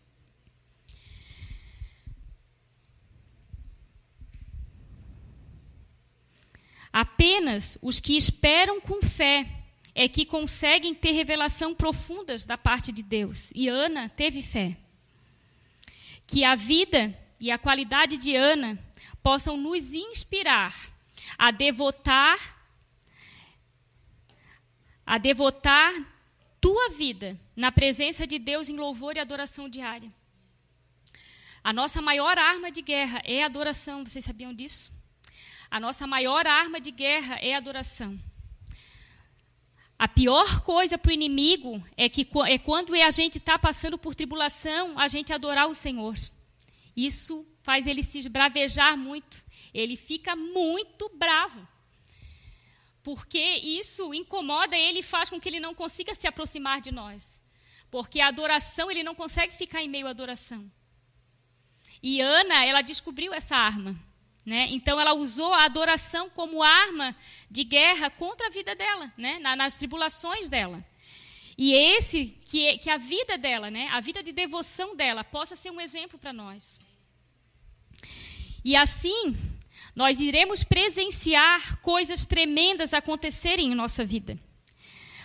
Apenas 6.90 7.76
os 7.82 8.00
que 8.00 8.16
esperam 8.16 8.80
com 8.80 9.02
fé 9.02 9.61
é 9.94 10.08
que 10.08 10.24
conseguem 10.24 10.94
ter 10.94 11.12
revelação 11.12 11.74
profundas 11.74 12.44
da 12.44 12.56
parte 12.56 12.90
de 12.90 13.02
Deus. 13.02 13.50
E 13.54 13.68
Ana 13.68 14.08
teve 14.08 14.42
fé. 14.42 14.76
Que 16.26 16.44
a 16.44 16.54
vida 16.54 17.16
e 17.38 17.50
a 17.50 17.58
qualidade 17.58 18.16
de 18.16 18.34
Ana 18.34 18.78
possam 19.22 19.56
nos 19.56 19.92
inspirar 19.92 20.74
a 21.38 21.50
devotar 21.50 22.60
a 25.04 25.18
devotar 25.18 25.92
tua 26.60 26.90
vida 26.90 27.38
na 27.56 27.72
presença 27.72 28.26
de 28.26 28.38
Deus 28.38 28.68
em 28.68 28.76
louvor 28.76 29.16
e 29.16 29.20
adoração 29.20 29.68
diária. 29.68 30.10
A 31.62 31.72
nossa 31.72 32.00
maior 32.00 32.38
arma 32.38 32.70
de 32.70 32.80
guerra 32.80 33.20
é 33.24 33.42
a 33.42 33.46
adoração, 33.46 34.04
vocês 34.04 34.24
sabiam 34.24 34.54
disso? 34.54 34.92
A 35.70 35.80
nossa 35.80 36.06
maior 36.06 36.46
arma 36.46 36.80
de 36.80 36.90
guerra 36.90 37.36
é 37.36 37.54
a 37.54 37.58
adoração. 37.58 38.18
A 40.02 40.08
pior 40.08 40.62
coisa 40.62 40.98
para 40.98 41.10
o 41.10 41.12
inimigo 41.12 41.80
é 41.96 42.08
que 42.08 42.26
é 42.48 42.58
quando 42.58 42.92
a 42.92 43.10
gente 43.12 43.38
está 43.38 43.56
passando 43.56 43.96
por 43.96 44.16
tribulação, 44.16 44.98
a 44.98 45.06
gente 45.06 45.32
adorar 45.32 45.68
o 45.68 45.76
Senhor. 45.76 46.16
Isso 46.96 47.46
faz 47.62 47.86
ele 47.86 48.02
se 48.02 48.18
esbravejar 48.18 48.96
muito. 48.96 49.44
Ele 49.72 49.96
fica 49.96 50.34
muito 50.34 51.08
bravo 51.14 51.68
porque 53.04 53.38
isso 53.62 54.12
incomoda 54.12 54.76
ele 54.76 54.98
e 54.98 55.04
faz 55.04 55.30
com 55.30 55.40
que 55.40 55.48
ele 55.48 55.60
não 55.60 55.72
consiga 55.72 56.16
se 56.16 56.26
aproximar 56.26 56.80
de 56.80 56.90
nós. 56.92 57.40
Porque 57.88 58.20
a 58.20 58.26
adoração, 58.26 58.90
ele 58.90 59.04
não 59.04 59.14
consegue 59.14 59.54
ficar 59.54 59.82
em 59.82 59.88
meio 59.88 60.08
à 60.08 60.10
adoração. 60.10 60.68
E 62.02 62.20
Ana, 62.20 62.64
ela 62.64 62.82
descobriu 62.82 63.32
essa 63.32 63.56
arma. 63.56 63.94
Né? 64.44 64.68
Então, 64.70 65.00
ela 65.00 65.14
usou 65.14 65.52
a 65.54 65.64
adoração 65.64 66.28
como 66.30 66.62
arma 66.62 67.14
de 67.50 67.62
guerra 67.62 68.10
contra 68.10 68.48
a 68.48 68.50
vida 68.50 68.74
dela, 68.74 69.12
né? 69.16 69.38
nas 69.38 69.76
tribulações 69.76 70.48
dela. 70.48 70.84
E 71.56 71.74
esse, 71.74 72.36
que, 72.46 72.78
que 72.78 72.90
a 72.90 72.96
vida 72.96 73.38
dela, 73.38 73.70
né? 73.70 73.88
a 73.92 74.00
vida 74.00 74.22
de 74.22 74.32
devoção 74.32 74.96
dela, 74.96 75.22
possa 75.22 75.54
ser 75.54 75.70
um 75.70 75.80
exemplo 75.80 76.18
para 76.18 76.32
nós. 76.32 76.80
E 78.64 78.74
assim, 78.74 79.36
nós 79.94 80.20
iremos 80.20 80.64
presenciar 80.64 81.78
coisas 81.80 82.24
tremendas 82.24 82.94
acontecerem 82.94 83.70
em 83.70 83.74
nossa 83.74 84.04
vida. 84.04 84.38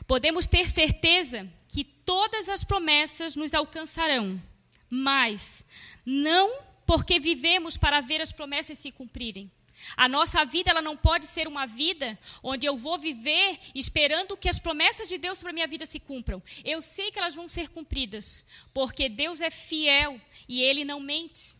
Podemos 0.05 0.45
ter 0.45 0.69
certeza 0.69 1.49
que 1.67 1.83
todas 1.83 2.49
as 2.49 2.63
promessas 2.63 3.35
nos 3.35 3.53
alcançarão, 3.53 4.41
mas 4.89 5.65
não 6.05 6.66
porque 6.87 7.19
vivemos 7.19 7.77
para 7.77 8.01
ver 8.01 8.21
as 8.21 8.31
promessas 8.31 8.79
se 8.79 8.91
cumprirem. 8.91 9.51
A 9.95 10.07
nossa 10.07 10.43
vida 10.43 10.71
ela 10.71 10.81
não 10.81 10.97
pode 10.97 11.27
ser 11.27 11.47
uma 11.47 11.67
vida 11.67 12.17
onde 12.41 12.65
eu 12.65 12.75
vou 12.75 12.97
viver 12.97 13.59
esperando 13.75 14.35
que 14.35 14.49
as 14.49 14.57
promessas 14.57 15.07
de 15.07 15.19
Deus 15.19 15.37
para 15.37 15.53
minha 15.53 15.67
vida 15.67 15.85
se 15.85 15.99
cumpram. 15.99 16.41
Eu 16.63 16.81
sei 16.81 17.11
que 17.11 17.19
elas 17.19 17.35
vão 17.35 17.47
ser 17.47 17.69
cumpridas, 17.69 18.43
porque 18.73 19.07
Deus 19.07 19.39
é 19.41 19.51
fiel 19.51 20.19
e 20.47 20.61
ele 20.61 20.83
não 20.83 20.99
mente. 20.99 21.55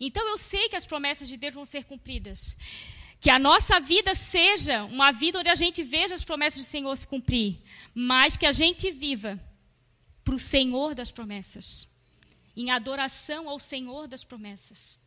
Então 0.00 0.26
eu 0.26 0.38
sei 0.38 0.68
que 0.68 0.76
as 0.76 0.86
promessas 0.86 1.28
de 1.28 1.36
Deus 1.36 1.54
vão 1.54 1.64
ser 1.64 1.84
cumpridas. 1.84 2.56
Que 3.20 3.28
a 3.28 3.38
nossa 3.38 3.78
vida 3.78 4.14
seja 4.14 4.82
uma 4.84 5.12
vida 5.12 5.38
onde 5.38 5.50
a 5.50 5.54
gente 5.54 5.82
veja 5.82 6.14
as 6.14 6.24
promessas 6.24 6.58
do 6.64 6.68
Senhor 6.68 6.96
se 6.96 7.06
cumprir, 7.06 7.60
mas 7.94 8.34
que 8.34 8.46
a 8.46 8.52
gente 8.52 8.90
viva 8.90 9.38
para 10.24 10.34
o 10.34 10.38
Senhor 10.38 10.94
das 10.94 11.10
promessas, 11.10 11.86
em 12.56 12.70
adoração 12.70 13.48
ao 13.48 13.58
Senhor 13.58 14.06
das 14.06 14.24
promessas. 14.24 14.98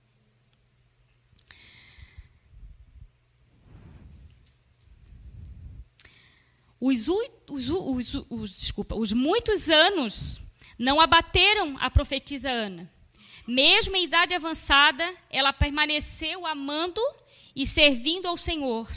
Os, 6.79 7.08
os, 7.08 7.69
os, 7.69 8.13
os, 8.29 8.58
desculpa, 8.58 8.95
os 8.95 9.13
muitos 9.13 9.69
anos 9.69 10.41
não 10.77 10.99
abateram 10.99 11.77
a 11.79 11.89
profetisa 11.89 12.49
Ana. 12.49 12.91
Mesmo 13.47 13.95
em 13.95 14.03
idade 14.03 14.34
avançada, 14.34 15.15
ela 15.29 15.53
permaneceu 15.53 16.45
amando 16.45 17.01
e 17.56 17.65
servindo 17.65 18.27
ao 18.27 18.36
Senhor, 18.36 18.91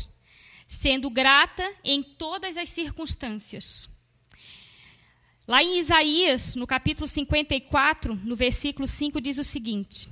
sendo 0.67 1.11
grata 1.11 1.73
em 1.85 2.03
todas 2.03 2.57
as 2.57 2.69
circunstâncias. 2.69 3.89
Lá 5.47 5.63
em 5.63 5.79
Isaías, 5.79 6.57
no 6.57 6.67
capítulo 6.67 7.07
54, 7.07 8.17
no 8.25 8.35
versículo 8.35 8.89
5, 8.89 9.21
diz 9.21 9.39
o 9.39 9.45
seguinte: 9.45 10.09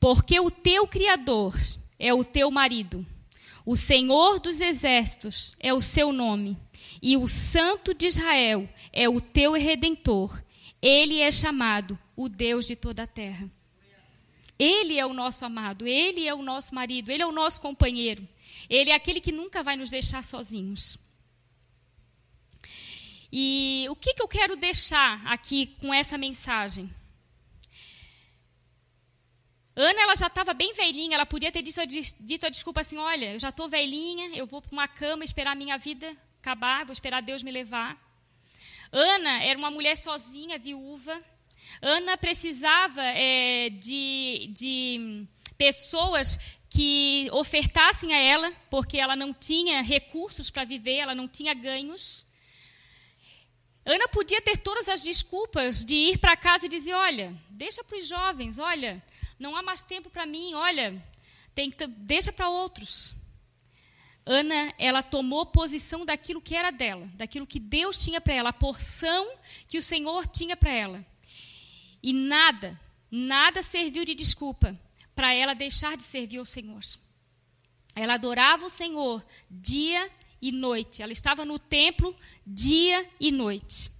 Porque 0.00 0.40
o 0.40 0.50
teu 0.50 0.86
Criador 0.86 1.54
é 1.98 2.14
o 2.14 2.24
teu 2.24 2.50
marido, 2.50 3.04
o 3.66 3.76
Senhor 3.76 4.40
dos 4.40 4.62
Exércitos 4.62 5.54
é 5.60 5.74
o 5.74 5.82
seu 5.82 6.12
nome, 6.12 6.56
e 7.02 7.14
o 7.18 7.28
Santo 7.28 7.92
de 7.92 8.06
Israel 8.06 8.66
é 8.90 9.06
o 9.06 9.20
teu 9.20 9.52
redentor. 9.52 10.42
Ele 10.80 11.20
é 11.20 11.30
chamado 11.30 11.98
o 12.16 12.26
Deus 12.26 12.66
de 12.66 12.74
toda 12.74 13.02
a 13.02 13.06
terra. 13.06 13.50
Ele 14.58 14.98
é 14.98 15.06
o 15.06 15.14
nosso 15.14 15.44
amado, 15.44 15.86
ele 15.86 16.26
é 16.26 16.34
o 16.34 16.42
nosso 16.42 16.74
marido, 16.74 17.10
ele 17.10 17.22
é 17.22 17.26
o 17.26 17.32
nosso 17.32 17.60
companheiro. 17.60 18.26
Ele 18.68 18.90
é 18.90 18.94
aquele 18.94 19.20
que 19.20 19.30
nunca 19.30 19.62
vai 19.62 19.76
nos 19.76 19.90
deixar 19.90 20.24
sozinhos. 20.24 20.98
E 23.32 23.86
o 23.90 23.94
que, 23.94 24.14
que 24.14 24.22
eu 24.22 24.28
quero 24.28 24.56
deixar 24.56 25.24
aqui 25.26 25.66
com 25.80 25.92
essa 25.92 26.18
mensagem? 26.18 26.90
Ana, 29.76 30.00
ela 30.00 30.16
já 30.16 30.26
estava 30.26 30.52
bem 30.52 30.72
velhinha, 30.72 31.14
ela 31.14 31.26
podia 31.26 31.52
ter 31.52 31.62
dito, 31.62 31.80
dito 32.18 32.46
a 32.46 32.48
desculpa 32.48 32.80
assim: 32.80 32.96
olha, 32.96 33.34
eu 33.34 33.38
já 33.38 33.50
estou 33.50 33.68
velhinha, 33.68 34.36
eu 34.36 34.44
vou 34.44 34.60
para 34.60 34.72
uma 34.72 34.88
cama 34.88 35.24
esperar 35.24 35.52
a 35.52 35.54
minha 35.54 35.78
vida 35.78 36.16
acabar, 36.40 36.84
vou 36.84 36.92
esperar 36.92 37.22
Deus 37.22 37.44
me 37.44 37.52
levar. 37.52 37.96
Ana 38.90 39.42
era 39.44 39.58
uma 39.58 39.70
mulher 39.70 39.96
sozinha, 39.96 40.58
viúva. 40.58 41.22
Ana 41.80 42.16
precisava 42.16 43.02
é, 43.02 43.70
de, 43.70 44.50
de 44.52 45.26
pessoas 45.56 46.38
que 46.70 47.28
ofertassem 47.32 48.12
a 48.12 48.18
ela, 48.18 48.52
porque 48.70 48.98
ela 48.98 49.16
não 49.16 49.32
tinha 49.32 49.82
recursos 49.82 50.50
para 50.50 50.64
viver, 50.64 50.96
ela 50.96 51.14
não 51.14 51.26
tinha 51.26 51.54
ganhos. 51.54 52.26
Ana 53.84 54.06
podia 54.08 54.40
ter 54.42 54.58
todas 54.58 54.88
as 54.88 55.02
desculpas 55.02 55.84
de 55.84 55.94
ir 55.94 56.18
para 56.18 56.36
casa 56.36 56.66
e 56.66 56.68
dizer: 56.68 56.92
olha, 56.92 57.34
deixa 57.48 57.82
para 57.82 57.96
os 57.96 58.06
jovens, 58.06 58.58
olha, 58.58 59.02
não 59.38 59.56
há 59.56 59.62
mais 59.62 59.82
tempo 59.82 60.10
para 60.10 60.26
mim, 60.26 60.52
olha, 60.54 61.02
tem 61.54 61.70
que, 61.70 61.86
deixa 61.86 62.32
para 62.32 62.50
outros. 62.50 63.14
Ana, 64.26 64.74
ela 64.78 65.02
tomou 65.02 65.46
posição 65.46 66.04
daquilo 66.04 66.42
que 66.42 66.54
era 66.54 66.70
dela, 66.70 67.08
daquilo 67.14 67.46
que 67.46 67.58
Deus 67.58 67.96
tinha 67.96 68.20
para 68.20 68.34
ela, 68.34 68.50
a 68.50 68.52
porção 68.52 69.26
que 69.66 69.78
o 69.78 69.82
Senhor 69.82 70.26
tinha 70.26 70.54
para 70.54 70.70
ela. 70.70 71.06
E 72.02 72.12
nada, 72.12 72.78
nada 73.10 73.62
serviu 73.62 74.04
de 74.04 74.14
desculpa 74.14 74.78
para 75.14 75.32
ela 75.32 75.54
deixar 75.54 75.96
de 75.96 76.02
servir 76.02 76.38
ao 76.38 76.44
Senhor. 76.44 76.82
Ela 77.94 78.14
adorava 78.14 78.64
o 78.64 78.70
Senhor 78.70 79.24
dia 79.50 80.10
e 80.40 80.52
noite. 80.52 81.02
Ela 81.02 81.12
estava 81.12 81.44
no 81.44 81.58
templo 81.58 82.14
dia 82.46 83.08
e 83.18 83.32
noite. 83.32 83.90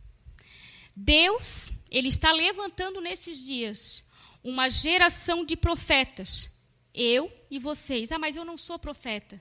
Deus, 0.94 1.70
ele 1.90 2.08
está 2.08 2.32
levantando 2.32 3.00
nesses 3.00 3.44
dias 3.44 4.04
uma 4.42 4.68
geração 4.68 5.44
de 5.44 5.56
profetas. 5.56 6.50
Eu 6.94 7.32
e 7.50 7.58
vocês. 7.58 8.12
Ah, 8.12 8.18
mas 8.18 8.36
eu 8.36 8.44
não 8.44 8.56
sou 8.56 8.78
profeta 8.78 9.40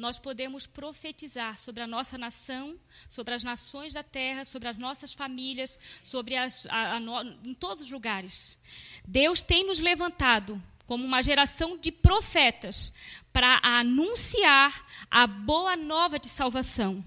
nós 0.00 0.18
podemos 0.18 0.66
profetizar 0.66 1.58
sobre 1.58 1.82
a 1.82 1.86
nossa 1.86 2.16
nação, 2.16 2.80
sobre 3.06 3.34
as 3.34 3.44
nações 3.44 3.92
da 3.92 4.02
terra, 4.02 4.46
sobre 4.46 4.66
as 4.66 4.78
nossas 4.78 5.12
famílias, 5.12 5.78
sobre 6.02 6.36
as, 6.36 6.66
a, 6.70 6.96
a, 6.96 7.00
em 7.44 7.52
todos 7.52 7.84
os 7.84 7.90
lugares. 7.90 8.58
Deus 9.06 9.42
tem 9.42 9.66
nos 9.66 9.78
levantado 9.78 10.60
como 10.86 11.04
uma 11.04 11.22
geração 11.22 11.76
de 11.76 11.92
profetas 11.92 12.94
para 13.30 13.60
anunciar 13.62 14.86
a 15.10 15.26
boa 15.26 15.76
nova 15.76 16.18
de 16.18 16.28
salvação 16.28 17.04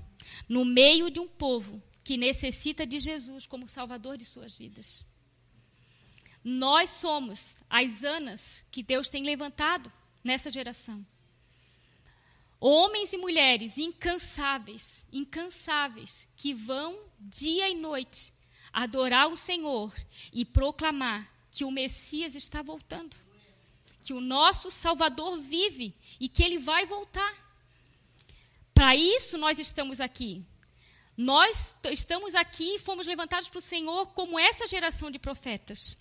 no 0.47 0.63
meio 0.63 1.09
de 1.09 1.19
um 1.19 1.27
povo 1.27 1.81
que 2.03 2.15
necessita 2.15 2.85
de 2.85 2.99
Jesus 2.99 3.47
como 3.47 3.67
Salvador 3.67 4.17
de 4.17 4.25
suas 4.25 4.55
vidas. 4.55 5.03
Nós 6.43 6.91
somos 6.91 7.57
as 7.67 8.03
anas 8.03 8.63
que 8.69 8.83
Deus 8.83 9.09
tem 9.09 9.23
levantado 9.23 9.91
nessa 10.23 10.51
geração. 10.51 11.03
Homens 12.65 13.11
e 13.11 13.17
mulheres 13.17 13.77
incansáveis, 13.77 15.03
incansáveis, 15.11 16.29
que 16.37 16.53
vão 16.53 16.97
dia 17.19 17.69
e 17.69 17.75
noite 17.75 18.33
adorar 18.71 19.27
o 19.27 19.35
Senhor 19.35 19.93
e 20.31 20.45
proclamar 20.45 21.29
que 21.51 21.65
o 21.65 21.69
Messias 21.69 22.35
está 22.35 22.61
voltando, 22.61 23.17
que 24.01 24.13
o 24.13 24.21
nosso 24.21 24.71
Salvador 24.71 25.41
vive 25.41 25.93
e 26.17 26.29
que 26.29 26.41
ele 26.41 26.57
vai 26.57 26.85
voltar. 26.85 27.35
Para 28.73 28.95
isso 28.95 29.37
nós 29.37 29.59
estamos 29.59 29.99
aqui. 29.99 30.41
Nós 31.17 31.75
estamos 31.91 32.33
aqui 32.33 32.75
e 32.75 32.79
fomos 32.79 33.05
levantados 33.05 33.49
para 33.49 33.59
o 33.59 33.61
Senhor 33.61 34.05
como 34.13 34.39
essa 34.39 34.65
geração 34.65 35.11
de 35.11 35.19
profetas. 35.19 35.97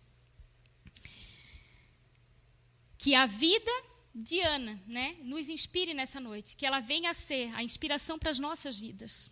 Que 2.96 3.16
a 3.16 3.26
vida 3.26 3.91
Diana, 4.14 4.78
né, 4.86 5.16
nos 5.22 5.48
inspire 5.48 5.94
nessa 5.94 6.20
noite, 6.20 6.54
que 6.54 6.66
ela 6.66 6.80
venha 6.80 7.10
a 7.10 7.14
ser 7.14 7.54
a 7.54 7.62
inspiração 7.62 8.18
para 8.18 8.30
as 8.30 8.38
nossas 8.38 8.78
vidas. 8.78 9.30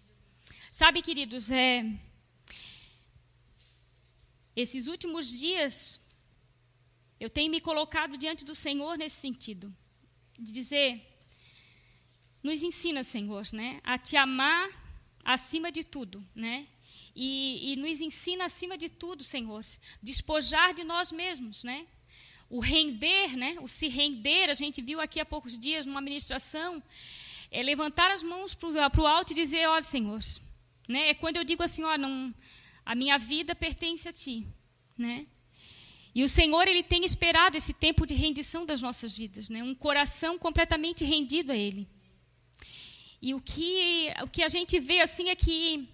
Sabe, 0.73 1.03
queridos, 1.03 1.51
é, 1.51 1.85
esses 4.57 4.87
últimos 4.87 5.29
dias 5.29 6.01
eu 7.19 7.29
tenho 7.29 7.51
me 7.51 7.61
colocado 7.61 8.17
diante 8.17 8.45
do 8.47 8.55
Senhor 8.55 8.97
nesse 8.97 9.21
sentido, 9.21 9.75
de 10.39 10.51
dizer, 10.51 11.07
nos 12.43 12.63
ensina, 12.63 13.05
Senhor, 13.05 13.47
né, 13.53 13.81
a 13.85 13.99
te 13.99 14.17
amar 14.17 14.71
acima 15.23 15.71
de 15.71 15.85
tudo, 15.85 16.27
né, 16.35 16.67
e, 17.15 17.73
e 17.73 17.77
nos 17.77 18.01
ensina 18.01 18.47
acima 18.47 18.79
de 18.79 18.89
tudo, 18.89 19.23
Senhor, 19.23 19.63
despojar 20.03 20.73
de 20.73 20.85
nós 20.85 21.13
mesmos, 21.13 21.63
né, 21.63 21.87
o 22.51 22.59
render, 22.59 23.37
né? 23.37 23.57
o 23.63 23.69
se 23.69 23.87
render, 23.87 24.51
a 24.51 24.55
gente 24.55 24.83
viu 24.83 25.01
aqui 25.01 25.21
há 25.21 25.25
poucos 25.25 25.57
dias 25.57 25.87
numa 25.87 26.01
ministração, 26.01 26.83
é 27.49 27.63
levantar 27.63 28.11
as 28.11 28.25
mãos 28.25 28.55
para 28.55 29.01
o 29.01 29.07
alto 29.07 29.33
e 29.33 29.37
dizer, 29.37 29.69
olha, 29.69 29.85
Senhor, 29.85 30.21
né? 30.89 31.11
é 31.11 31.15
quando 31.15 31.37
eu 31.37 31.45
digo 31.45 31.63
assim, 31.63 31.85
ó, 31.85 31.97
não, 31.97 32.35
a 32.85 32.97
minha 32.97 33.17
vida 33.17 33.55
pertence 33.55 34.09
a 34.09 34.13
Ti, 34.13 34.45
né? 34.99 35.25
E 36.13 36.25
o 36.25 36.29
Senhor, 36.29 36.67
Ele 36.67 36.83
tem 36.83 37.05
esperado 37.05 37.57
esse 37.57 37.73
tempo 37.73 38.05
de 38.05 38.15
rendição 38.15 38.67
das 38.67 38.83
nossas 38.83 39.17
vidas, 39.17 39.49
né? 39.49 39.63
um 39.63 39.75
coração 39.75 40.37
completamente 40.37 41.05
rendido 41.05 41.53
a 41.53 41.57
Ele. 41.57 41.87
E 43.23 43.33
o 43.33 43.41
que, 43.41 44.13
o 44.25 44.27
que 44.27 44.43
a 44.43 44.49
gente 44.49 44.81
vê 44.81 45.01
assim 45.01 45.29
é 45.29 45.37
que 45.37 45.89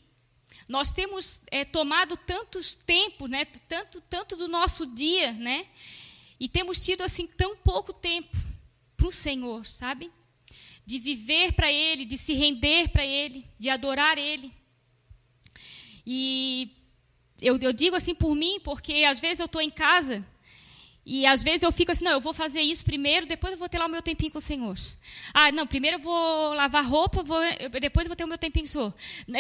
nós 0.67 0.91
temos 0.91 1.43
é, 1.51 1.67
tomado 1.67 2.17
tantos 2.17 2.75
tempos, 2.75 3.29
né? 3.29 3.45
tanto, 3.45 4.01
tanto 4.01 4.37
do 4.37 4.49
nosso 4.49 4.87
dia, 4.87 5.33
né? 5.33 5.67
E 6.39 6.49
temos 6.49 6.85
tido 6.85 7.03
assim 7.03 7.27
tão 7.27 7.57
pouco 7.57 7.93
tempo 7.93 8.37
para 8.97 9.07
o 9.07 9.13
Senhor, 9.13 9.67
sabe? 9.67 10.11
De 10.85 10.99
viver 10.99 11.53
para 11.53 11.73
Ele, 11.73 12.05
de 12.05 12.17
se 12.17 12.35
render 12.35 12.89
para 12.89 13.05
Ele, 13.05 13.47
de 13.59 13.69
adorar 13.69 14.19
Ele. 14.19 14.53
E 16.07 16.71
eu, 17.41 17.59
eu 17.59 17.73
digo 17.73 17.97
assim 17.97 18.15
por 18.15 18.35
mim, 18.35 18.61
porque 18.61 19.05
às 19.05 19.19
vezes 19.19 19.41
eu 19.41 19.47
estou 19.47 19.61
em 19.61 19.71
casa 19.71 20.25
e 21.09 21.25
às 21.25 21.41
vezes 21.41 21.63
eu 21.63 21.71
fico 21.71 21.93
assim, 21.93 22.05
não, 22.05 22.11
eu 22.11 22.21
vou 22.21 22.35
fazer 22.35 22.61
isso 22.61 22.85
primeiro, 22.85 23.27
depois 23.27 23.53
eu 23.53 23.59
vou 23.59 23.69
ter 23.69 23.79
lá 23.79 23.87
o 23.87 23.89
meu 23.89 24.03
tempinho 24.03 24.33
com 24.33 24.39
o 24.39 24.41
Senhor. 24.41 24.75
Ah, 25.33 25.53
não, 25.53 25.65
primeiro 25.65 25.99
eu 25.99 26.01
vou 26.01 26.53
lavar 26.53 26.85
roupa, 26.85 27.23
vou, 27.23 27.39
depois 27.81 28.07
eu 28.07 28.09
vou 28.09 28.17
ter 28.17 28.25
o 28.25 28.29
meu 28.29 28.37
tempinho 28.37 28.65
com 28.65 28.69
o 28.69 28.73
Senhor. 28.73 28.95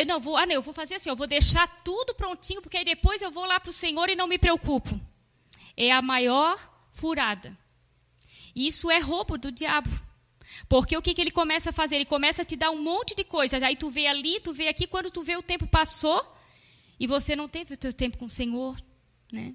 Não, 0.06 0.20
vou, 0.20 0.36
ah, 0.36 0.46
não, 0.46 0.54
eu 0.54 0.62
vou 0.62 0.72
fazer 0.72 0.94
assim, 0.94 1.08
eu 1.08 1.16
vou 1.16 1.26
deixar 1.26 1.66
tudo 1.82 2.14
prontinho, 2.14 2.62
porque 2.62 2.76
aí 2.76 2.84
depois 2.84 3.20
eu 3.20 3.32
vou 3.32 3.44
lá 3.44 3.58
para 3.58 3.70
o 3.70 3.72
Senhor 3.72 4.08
e 4.08 4.14
não 4.14 4.28
me 4.28 4.38
preocupo. 4.38 5.00
É 5.76 5.90
a 5.90 6.00
maior 6.00 6.56
furada. 6.96 7.56
Isso 8.54 8.90
é 8.90 8.98
roubo 8.98 9.36
do 9.36 9.52
diabo. 9.52 9.90
Porque 10.68 10.96
o 10.96 11.02
que, 11.02 11.12
que 11.14 11.20
ele 11.20 11.30
começa 11.30 11.70
a 11.70 11.72
fazer? 11.72 11.96
Ele 11.96 12.04
começa 12.04 12.42
a 12.42 12.44
te 12.44 12.56
dar 12.56 12.70
um 12.70 12.82
monte 12.82 13.14
de 13.14 13.22
coisas. 13.22 13.62
Aí 13.62 13.76
tu 13.76 13.90
vê 13.90 14.06
ali, 14.06 14.40
tu 14.40 14.52
vê 14.52 14.68
aqui, 14.68 14.86
quando 14.86 15.10
tu 15.10 15.22
vê 15.22 15.36
o 15.36 15.42
tempo 15.42 15.66
passou 15.66 16.24
e 16.98 17.06
você 17.06 17.36
não 17.36 17.48
teve 17.48 17.74
o 17.74 17.76
teu 17.76 17.92
tempo 17.92 18.16
com 18.16 18.24
o 18.24 18.30
Senhor. 18.30 18.76
Né? 19.30 19.54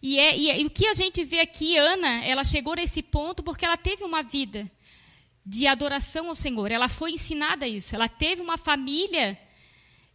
E, 0.00 0.18
é, 0.18 0.36
e, 0.36 0.50
é, 0.50 0.60
e 0.60 0.66
o 0.66 0.70
que 0.70 0.86
a 0.86 0.94
gente 0.94 1.24
vê 1.24 1.40
aqui, 1.40 1.76
Ana, 1.76 2.24
ela 2.24 2.44
chegou 2.44 2.76
nesse 2.76 3.02
ponto 3.02 3.42
porque 3.42 3.64
ela 3.64 3.76
teve 3.76 4.04
uma 4.04 4.22
vida 4.22 4.70
de 5.44 5.66
adoração 5.66 6.28
ao 6.28 6.34
Senhor. 6.34 6.70
Ela 6.70 6.88
foi 6.88 7.12
ensinada 7.12 7.66
isso. 7.66 7.94
Ela 7.94 8.08
teve 8.08 8.40
uma 8.40 8.56
família 8.56 9.36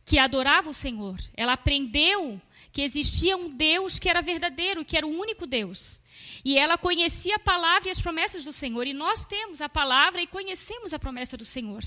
que 0.05 0.17
adorava 0.17 0.69
o 0.69 0.73
Senhor. 0.73 1.19
Ela 1.35 1.53
aprendeu 1.53 2.41
que 2.71 2.81
existia 2.81 3.37
um 3.37 3.49
Deus 3.49 3.99
que 3.99 4.09
era 4.09 4.21
verdadeiro, 4.21 4.83
que 4.83 4.97
era 4.97 5.05
o 5.05 5.17
único 5.17 5.45
Deus. 5.45 5.99
E 6.43 6.57
ela 6.57 6.77
conhecia 6.77 7.35
a 7.35 7.39
palavra 7.39 7.87
e 7.87 7.91
as 7.91 8.01
promessas 8.01 8.43
do 8.43 8.51
Senhor. 8.51 8.85
E 8.87 8.93
nós 8.93 9.23
temos 9.23 9.61
a 9.61 9.69
palavra 9.69 10.21
e 10.21 10.27
conhecemos 10.27 10.93
a 10.93 10.99
promessa 10.99 11.37
do 11.37 11.45
Senhor. 11.45 11.81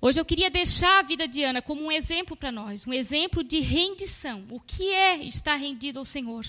Hoje 0.00 0.20
eu 0.20 0.24
queria 0.24 0.50
deixar 0.50 0.98
a 0.98 1.02
vida 1.02 1.26
de 1.26 1.42
Ana 1.42 1.62
como 1.62 1.82
um 1.82 1.90
exemplo 1.90 2.36
para 2.36 2.52
nós, 2.52 2.86
um 2.86 2.92
exemplo 2.92 3.42
de 3.42 3.60
rendição. 3.60 4.44
O 4.50 4.60
que 4.60 4.90
é 4.90 5.16
estar 5.24 5.56
rendido 5.56 5.98
ao 5.98 6.04
Senhor? 6.04 6.44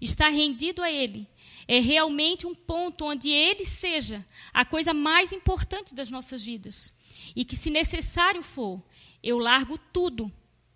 Estar 0.00 0.28
rendido 0.28 0.82
a 0.82 0.90
Ele 0.90 1.26
é 1.66 1.80
realmente 1.80 2.46
um 2.46 2.54
ponto 2.54 3.04
onde 3.04 3.30
Ele 3.30 3.64
seja 3.64 4.24
a 4.52 4.64
coisa 4.64 4.94
mais 4.94 5.32
importante 5.32 5.94
das 5.94 6.10
nossas 6.10 6.42
vidas. 6.44 6.92
E 7.34 7.44
que, 7.44 7.56
se 7.56 7.70
necessário 7.70 8.42
for, 8.42 8.82
eu 9.22 9.38
largo 9.38 9.78
tudo 9.78 10.32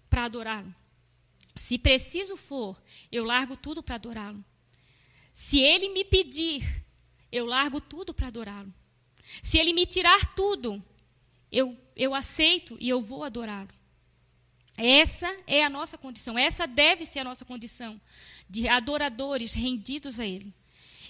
para 0.08 0.24
adorá-lo. 0.24 0.74
Se 1.54 1.76
preciso 1.76 2.36
for, 2.36 2.80
eu 3.10 3.24
largo 3.24 3.56
tudo 3.56 3.82
para 3.82 3.96
adorá-lo. 3.96 4.44
Se 5.34 5.58
ele 5.58 5.88
me 5.90 6.04
pedir, 6.04 6.84
eu 7.30 7.44
largo 7.44 7.80
tudo 7.80 8.14
para 8.14 8.28
adorá-lo. 8.28 8.72
Se 9.42 9.58
ele 9.58 9.72
me 9.72 9.84
tirar 9.86 10.34
tudo, 10.34 10.82
eu, 11.50 11.76
eu 11.94 12.14
aceito 12.14 12.76
e 12.80 12.88
eu 12.88 13.00
vou 13.00 13.24
adorá-lo. 13.24 13.68
Essa 14.76 15.36
é 15.46 15.64
a 15.64 15.68
nossa 15.68 15.98
condição, 15.98 16.38
essa 16.38 16.64
deve 16.64 17.04
ser 17.04 17.18
a 17.18 17.24
nossa 17.24 17.44
condição 17.44 18.00
de 18.48 18.68
adoradores 18.68 19.52
rendidos 19.52 20.20
a 20.20 20.26
Ele. 20.26 20.54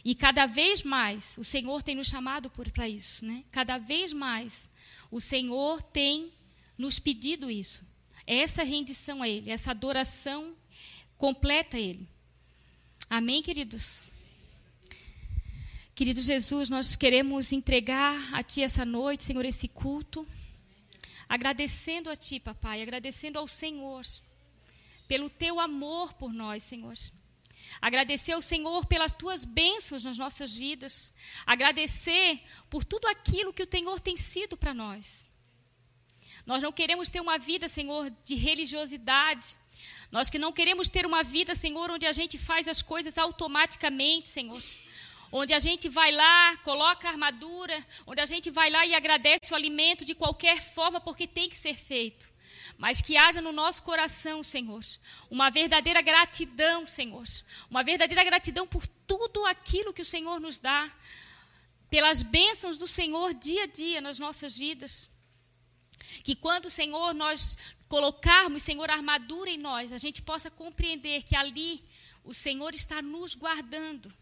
E 0.05 0.15
cada 0.15 0.47
vez 0.47 0.83
mais 0.83 1.37
o 1.37 1.45
Senhor 1.45 1.83
tem 1.83 1.95
nos 1.95 2.09
chamado 2.09 2.51
para 2.51 2.89
isso, 2.89 3.27
né? 3.27 3.45
Cada 3.51 3.77
vez 3.77 4.13
mais 4.13 4.71
o 5.11 5.21
Senhor 5.21 5.83
tem 5.83 6.33
nos 6.77 6.99
pedido 6.99 7.51
isso. 7.51 7.85
Essa 8.27 8.63
rendição 8.63 9.23
a 9.23 9.29
Ele, 9.29 9.51
essa 9.51 9.71
adoração 9.71 10.55
completa 11.17 11.77
a 11.77 11.81
Ele. 11.81 12.07
Amém, 13.09 13.43
queridos? 13.43 14.11
Querido 15.95 16.21
Jesus, 16.21 16.69
nós 16.69 16.95
queremos 16.95 17.53
entregar 17.53 18.33
a 18.33 18.43
Ti 18.43 18.63
essa 18.63 18.85
noite, 18.85 19.25
Senhor, 19.25 19.45
esse 19.45 19.67
culto, 19.67 20.27
agradecendo 21.29 22.11
a 22.11 22.15
Ti, 22.15 22.39
Papai, 22.39 22.83
agradecendo 22.83 23.39
ao 23.39 23.49
Senhor 23.49 24.05
pelo 25.09 25.31
Teu 25.31 25.59
amor 25.59 26.13
por 26.13 26.33
nós, 26.33 26.63
Senhor. 26.63 26.95
Agradecer 27.81 28.33
ao 28.33 28.43
Senhor 28.43 28.87
pelas 28.87 29.13
tuas 29.13 29.45
bênçãos 29.45 30.05
nas 30.05 30.19
nossas 30.19 30.57
vidas. 30.57 31.15
Agradecer 31.47 32.43
por 32.69 32.85
tudo 32.85 33.07
aquilo 33.07 33.53
que 33.53 33.63
o 33.63 33.69
Senhor 33.71 34.01
tem 34.01 34.17
sido 34.17 34.57
para 34.57 34.75
nós. 34.75 35.27
Nós 36.47 36.63
não 36.63 36.73
queremos 36.73 37.09
ter 37.09 37.21
uma 37.21 37.39
vida, 37.39 37.69
Senhor, 37.69 38.11
de 38.25 38.35
religiosidade. 38.35 39.57
Nós 40.11 40.31
que 40.31 40.39
não 40.39 40.53
queremos 40.53 40.89
ter 40.89 41.05
uma 41.05 41.23
vida, 41.23 41.55
Senhor, 41.55 41.91
onde 41.91 42.07
a 42.07 42.13
gente 42.13 42.39
faz 42.39 42.67
as 42.67 42.81
coisas 42.81 43.19
automaticamente, 43.19 44.29
Senhor 44.29 44.63
onde 45.31 45.53
a 45.53 45.59
gente 45.59 45.89
vai 45.89 46.11
lá, 46.11 46.57
coloca 46.59 47.07
a 47.07 47.11
armadura, 47.11 47.87
onde 48.07 48.21
a 48.21 48.27
gente 48.27 48.51
vai 48.51 48.71
lá 48.71 48.87
e 48.87 48.95
agradece 48.95 49.53
o 49.53 49.57
alimento 49.57 50.05
de 50.05 50.15
qualquer 50.15 50.61
forma, 50.61 51.01
porque 51.01 51.27
tem 51.27 51.49
que 51.49 51.57
ser 51.57 51.75
feito. 51.75 52.33
Mas 52.77 53.03
que 53.03 53.17
haja 53.17 53.41
no 53.41 53.53
nosso 53.53 53.83
coração, 53.83 54.43
Senhor, 54.43 54.83
uma 55.31 55.51
verdadeira 55.51 56.01
gratidão, 56.01 56.87
Senhor, 56.87 57.25
uma 57.69 57.83
verdadeira 57.83 58.25
gratidão 58.25 58.67
por 58.67 58.87
tudo 58.87 59.45
aquilo 59.47 59.93
que 59.93 60.03
o 60.03 60.05
Senhor 60.05 60.41
nos 60.41 60.59
dá, 60.59 60.91
pelas 61.91 62.23
bênçãos 62.23 62.77
do 62.77 62.87
Senhor 62.87 63.35
dia 63.35 63.65
a 63.65 63.67
dia 63.67 64.01
nas 64.01 64.19
nossas 64.19 64.57
vidas. 64.57 65.11
Que 66.23 66.35
quando, 66.35 66.71
Senhor, 66.71 67.13
nós 67.15 67.59
colocarmos, 67.89 68.63
Senhor, 68.63 68.89
a 68.91 68.95
armadura 68.95 69.51
em 69.51 69.59
nós, 69.59 69.93
a 69.93 69.99
gente 69.99 70.23
possa 70.23 70.51
compreender 70.51 71.23
que 71.23 71.35
ali 71.35 71.85
o 72.25 72.33
Senhor 72.33 72.75
está 72.75 73.03
nos 73.03 73.35
guardando 73.35 74.13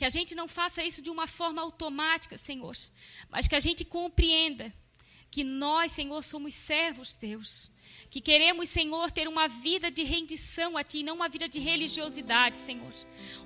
que 0.00 0.04
a 0.06 0.08
gente 0.08 0.34
não 0.34 0.48
faça 0.48 0.82
isso 0.82 1.02
de 1.02 1.10
uma 1.10 1.26
forma 1.26 1.60
automática, 1.60 2.38
Senhor, 2.38 2.74
mas 3.28 3.46
que 3.46 3.54
a 3.54 3.60
gente 3.60 3.84
compreenda 3.84 4.72
que 5.30 5.44
nós, 5.44 5.92
Senhor, 5.92 6.22
somos 6.22 6.54
servos 6.54 7.14
teus. 7.14 7.70
Que 8.08 8.18
queremos, 8.18 8.70
Senhor, 8.70 9.10
ter 9.10 9.28
uma 9.28 9.46
vida 9.46 9.90
de 9.90 10.02
rendição 10.02 10.78
a 10.78 10.82
Ti, 10.82 11.02
não 11.02 11.16
uma 11.16 11.28
vida 11.28 11.46
de 11.46 11.58
religiosidade, 11.58 12.56
Senhor. 12.56 12.94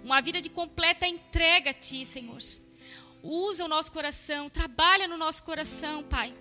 Uma 0.05 0.21
vida 0.21 0.41
de 0.41 0.49
completa 0.49 1.09
entrega 1.09 1.71
a 1.71 1.75
Ti, 1.75 2.05
Senhor. 2.05 2.41
Usa 3.21 3.65
o 3.65 3.69
nosso 3.69 3.91
coração, 3.91 4.49
trabalha 4.49 5.09
no 5.09 5.17
nosso 5.17 5.43
coração, 5.43 6.05
Pai. 6.05 6.33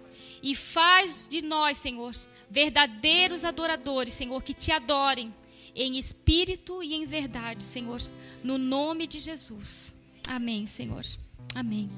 E 0.43 0.55
faz 0.55 1.27
de 1.27 1.41
nós, 1.41 1.77
Senhor, 1.77 2.13
verdadeiros 2.51 3.43
adoradores, 3.43 4.13
Senhor, 4.13 4.43
que 4.43 4.53
te 4.53 4.71
adorem 4.71 5.33
em 5.75 5.97
espírito 5.97 6.83
e 6.83 6.93
em 6.93 7.03
verdade, 7.03 7.63
Senhor, 7.63 7.99
no 8.43 8.59
nome 8.59 9.07
de 9.07 9.17
Jesus. 9.17 9.95
Amém, 10.29 10.65
Senhor. 10.65 11.03
Amém. 11.55 11.89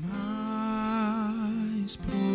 Mais 0.00 1.96
profundo. 1.96 2.31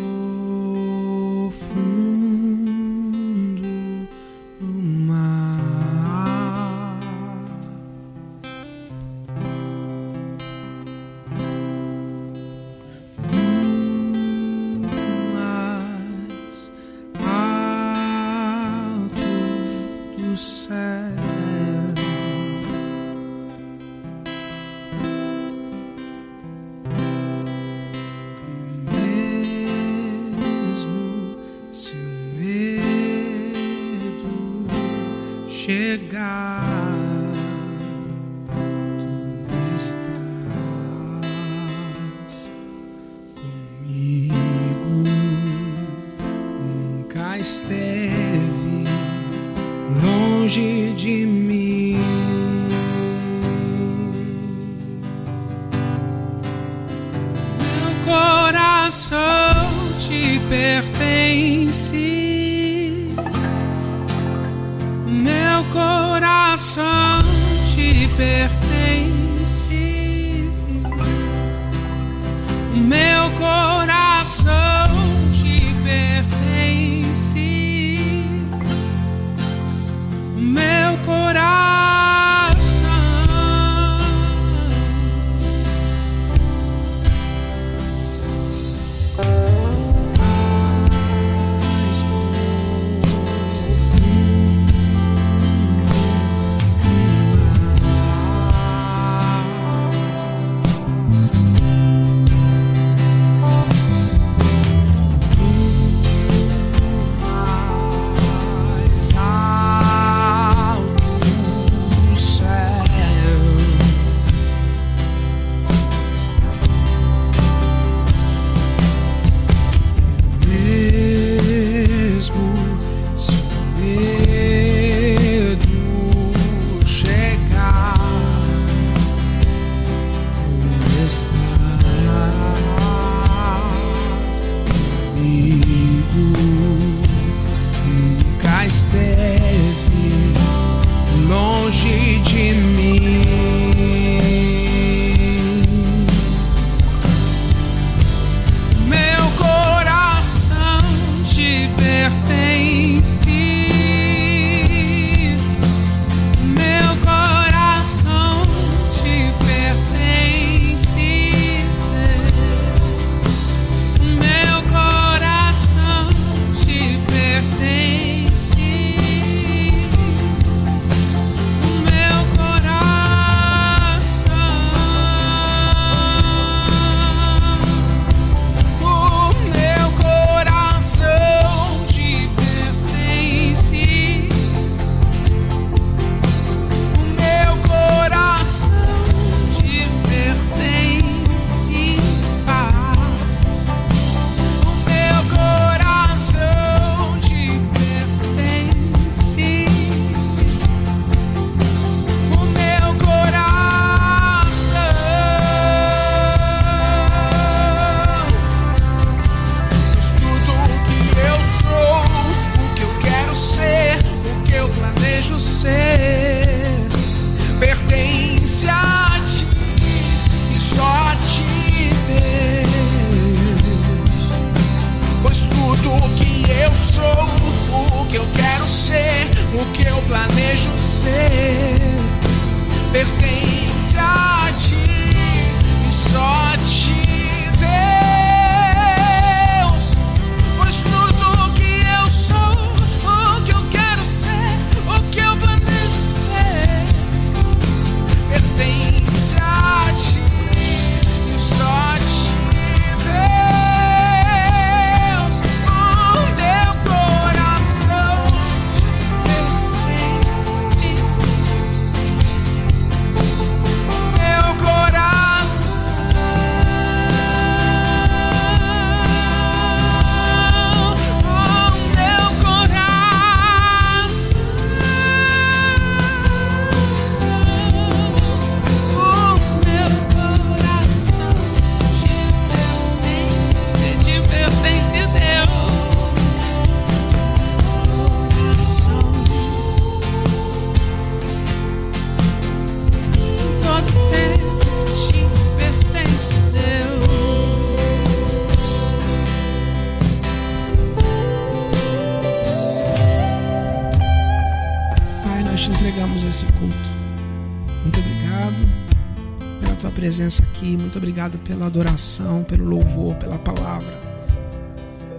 Muito 310.88 310.96
obrigado 310.96 311.36
pela 311.40 311.66
adoração, 311.66 312.42
pelo 312.44 312.64
louvor, 312.64 313.14
pela 313.16 313.38
palavra. 313.38 313.92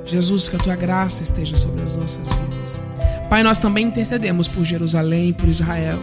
Jesus, 0.03 0.49
que 0.49 0.55
a 0.55 0.59
tua 0.59 0.75
graça 0.75 1.21
esteja 1.21 1.55
sobre 1.57 1.83
as 1.83 1.95
nossas 1.95 2.27
vidas. 2.27 2.81
Pai, 3.29 3.43
nós 3.43 3.59
também 3.59 3.85
intercedemos 3.85 4.47
por 4.47 4.65
Jerusalém, 4.65 5.31
por 5.31 5.47
Israel, 5.47 5.99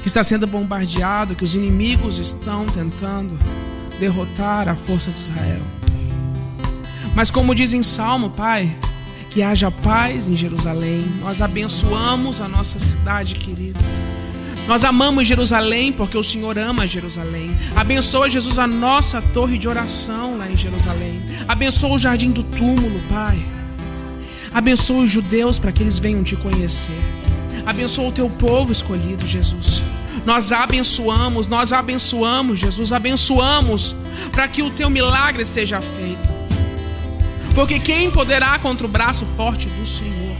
que 0.00 0.08
está 0.08 0.24
sendo 0.24 0.48
bombardeado, 0.48 1.36
que 1.36 1.44
os 1.44 1.54
inimigos 1.54 2.18
estão 2.18 2.66
tentando 2.66 3.38
derrotar 4.00 4.68
a 4.68 4.74
força 4.74 5.12
de 5.12 5.20
Israel. 5.20 5.62
Mas 7.14 7.30
como 7.30 7.54
diz 7.54 7.72
em 7.72 7.84
Salmo, 7.84 8.30
Pai, 8.30 8.76
que 9.30 9.44
haja 9.44 9.70
paz 9.70 10.26
em 10.26 10.36
Jerusalém. 10.36 11.04
Nós 11.20 11.40
abençoamos 11.40 12.40
a 12.40 12.48
nossa 12.48 12.80
cidade 12.80 13.36
querida. 13.36 13.78
Nós 14.66 14.82
amamos 14.82 15.26
Jerusalém 15.26 15.92
porque 15.92 16.16
o 16.16 16.22
Senhor 16.22 16.58
ama 16.58 16.86
Jerusalém. 16.86 17.54
Abençoa, 17.76 18.30
Jesus, 18.30 18.58
a 18.58 18.66
nossa 18.66 19.20
torre 19.20 19.58
de 19.58 19.68
oração 19.68 20.38
lá 20.38 20.50
em 20.50 20.56
Jerusalém. 20.56 21.20
Abençoa 21.46 21.94
o 21.94 21.98
jardim 21.98 22.30
do 22.30 22.42
túmulo, 22.42 23.00
Pai. 23.10 23.38
Abençoa 24.52 25.02
os 25.02 25.10
judeus 25.10 25.58
para 25.58 25.70
que 25.70 25.82
eles 25.82 25.98
venham 25.98 26.24
te 26.24 26.34
conhecer. 26.36 26.98
Abençoa 27.66 28.08
o 28.08 28.12
teu 28.12 28.30
povo 28.30 28.72
escolhido, 28.72 29.26
Jesus. 29.26 29.82
Nós 30.24 30.52
abençoamos, 30.52 31.46
nós 31.46 31.72
abençoamos, 31.72 32.58
Jesus, 32.58 32.92
abençoamos 32.92 33.94
para 34.32 34.48
que 34.48 34.62
o 34.62 34.70
teu 34.70 34.88
milagre 34.88 35.44
seja 35.44 35.82
feito. 35.82 36.32
Porque 37.54 37.78
quem 37.78 38.10
poderá 38.10 38.58
contra 38.58 38.86
o 38.86 38.90
braço 38.90 39.26
forte 39.36 39.68
do 39.68 39.86
Senhor? 39.86 40.36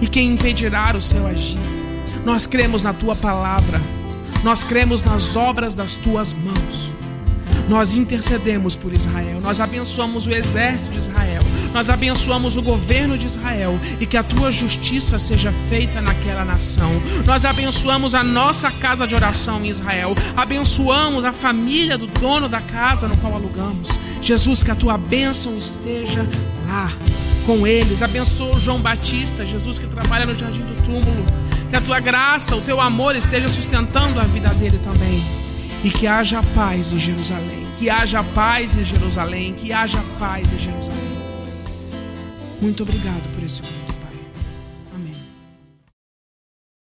E 0.00 0.06
quem 0.06 0.32
impedirá 0.32 0.94
o 0.94 1.00
seu 1.00 1.26
agir? 1.26 1.83
Nós 2.24 2.46
cremos 2.46 2.82
na 2.82 2.92
tua 2.92 3.14
palavra, 3.14 3.80
nós 4.42 4.64
cremos 4.64 5.02
nas 5.02 5.36
obras 5.36 5.74
das 5.74 5.96
tuas 5.96 6.32
mãos. 6.32 6.92
Nós 7.68 7.94
intercedemos 7.94 8.76
por 8.76 8.92
Israel, 8.92 9.40
nós 9.40 9.58
abençoamos 9.58 10.26
o 10.26 10.30
exército 10.30 10.92
de 10.92 10.98
Israel, 10.98 11.42
nós 11.72 11.88
abençoamos 11.88 12.58
o 12.58 12.62
governo 12.62 13.16
de 13.16 13.24
Israel 13.24 13.78
e 13.98 14.04
que 14.04 14.18
a 14.18 14.22
tua 14.22 14.52
justiça 14.52 15.18
seja 15.18 15.50
feita 15.70 16.00
naquela 16.02 16.44
nação. 16.44 16.90
Nós 17.24 17.46
abençoamos 17.46 18.14
a 18.14 18.22
nossa 18.22 18.70
casa 18.70 19.06
de 19.06 19.14
oração 19.14 19.64
em 19.64 19.68
Israel, 19.68 20.14
abençoamos 20.36 21.24
a 21.24 21.32
família 21.32 21.96
do 21.96 22.06
dono 22.06 22.50
da 22.50 22.60
casa 22.60 23.08
no 23.08 23.16
qual 23.16 23.34
alugamos. 23.34 23.88
Jesus, 24.20 24.62
que 24.62 24.70
a 24.70 24.74
tua 24.74 24.98
bênção 24.98 25.56
esteja 25.56 26.26
lá 26.66 26.92
com 27.46 27.66
eles. 27.66 28.02
Abençoa 28.02 28.56
o 28.56 28.58
João 28.58 28.80
Batista, 28.80 29.44
Jesus, 29.44 29.78
que 29.78 29.86
trabalha 29.86 30.26
no 30.26 30.36
jardim 30.36 30.60
do 30.60 30.82
túmulo. 30.82 31.43
Que 31.74 31.78
a 31.78 31.82
tua 31.82 31.98
graça, 31.98 32.54
o 32.54 32.60
teu 32.60 32.80
amor 32.80 33.16
esteja 33.16 33.48
sustentando 33.48 34.20
a 34.20 34.22
vida 34.22 34.48
dele 34.50 34.78
também. 34.78 35.26
E 35.82 35.90
que 35.90 36.06
haja 36.06 36.40
paz 36.54 36.92
em 36.92 37.00
Jerusalém. 37.00 37.66
Que 37.76 37.90
haja 37.90 38.22
paz 38.22 38.76
em 38.76 38.84
Jerusalém. 38.84 39.54
Que 39.54 39.72
haja 39.72 40.00
paz 40.16 40.52
em 40.52 40.58
Jerusalém. 40.58 41.18
Muito 42.62 42.84
obrigado 42.84 43.28
por 43.34 43.42
esse 43.42 43.60
momento. 43.60 43.83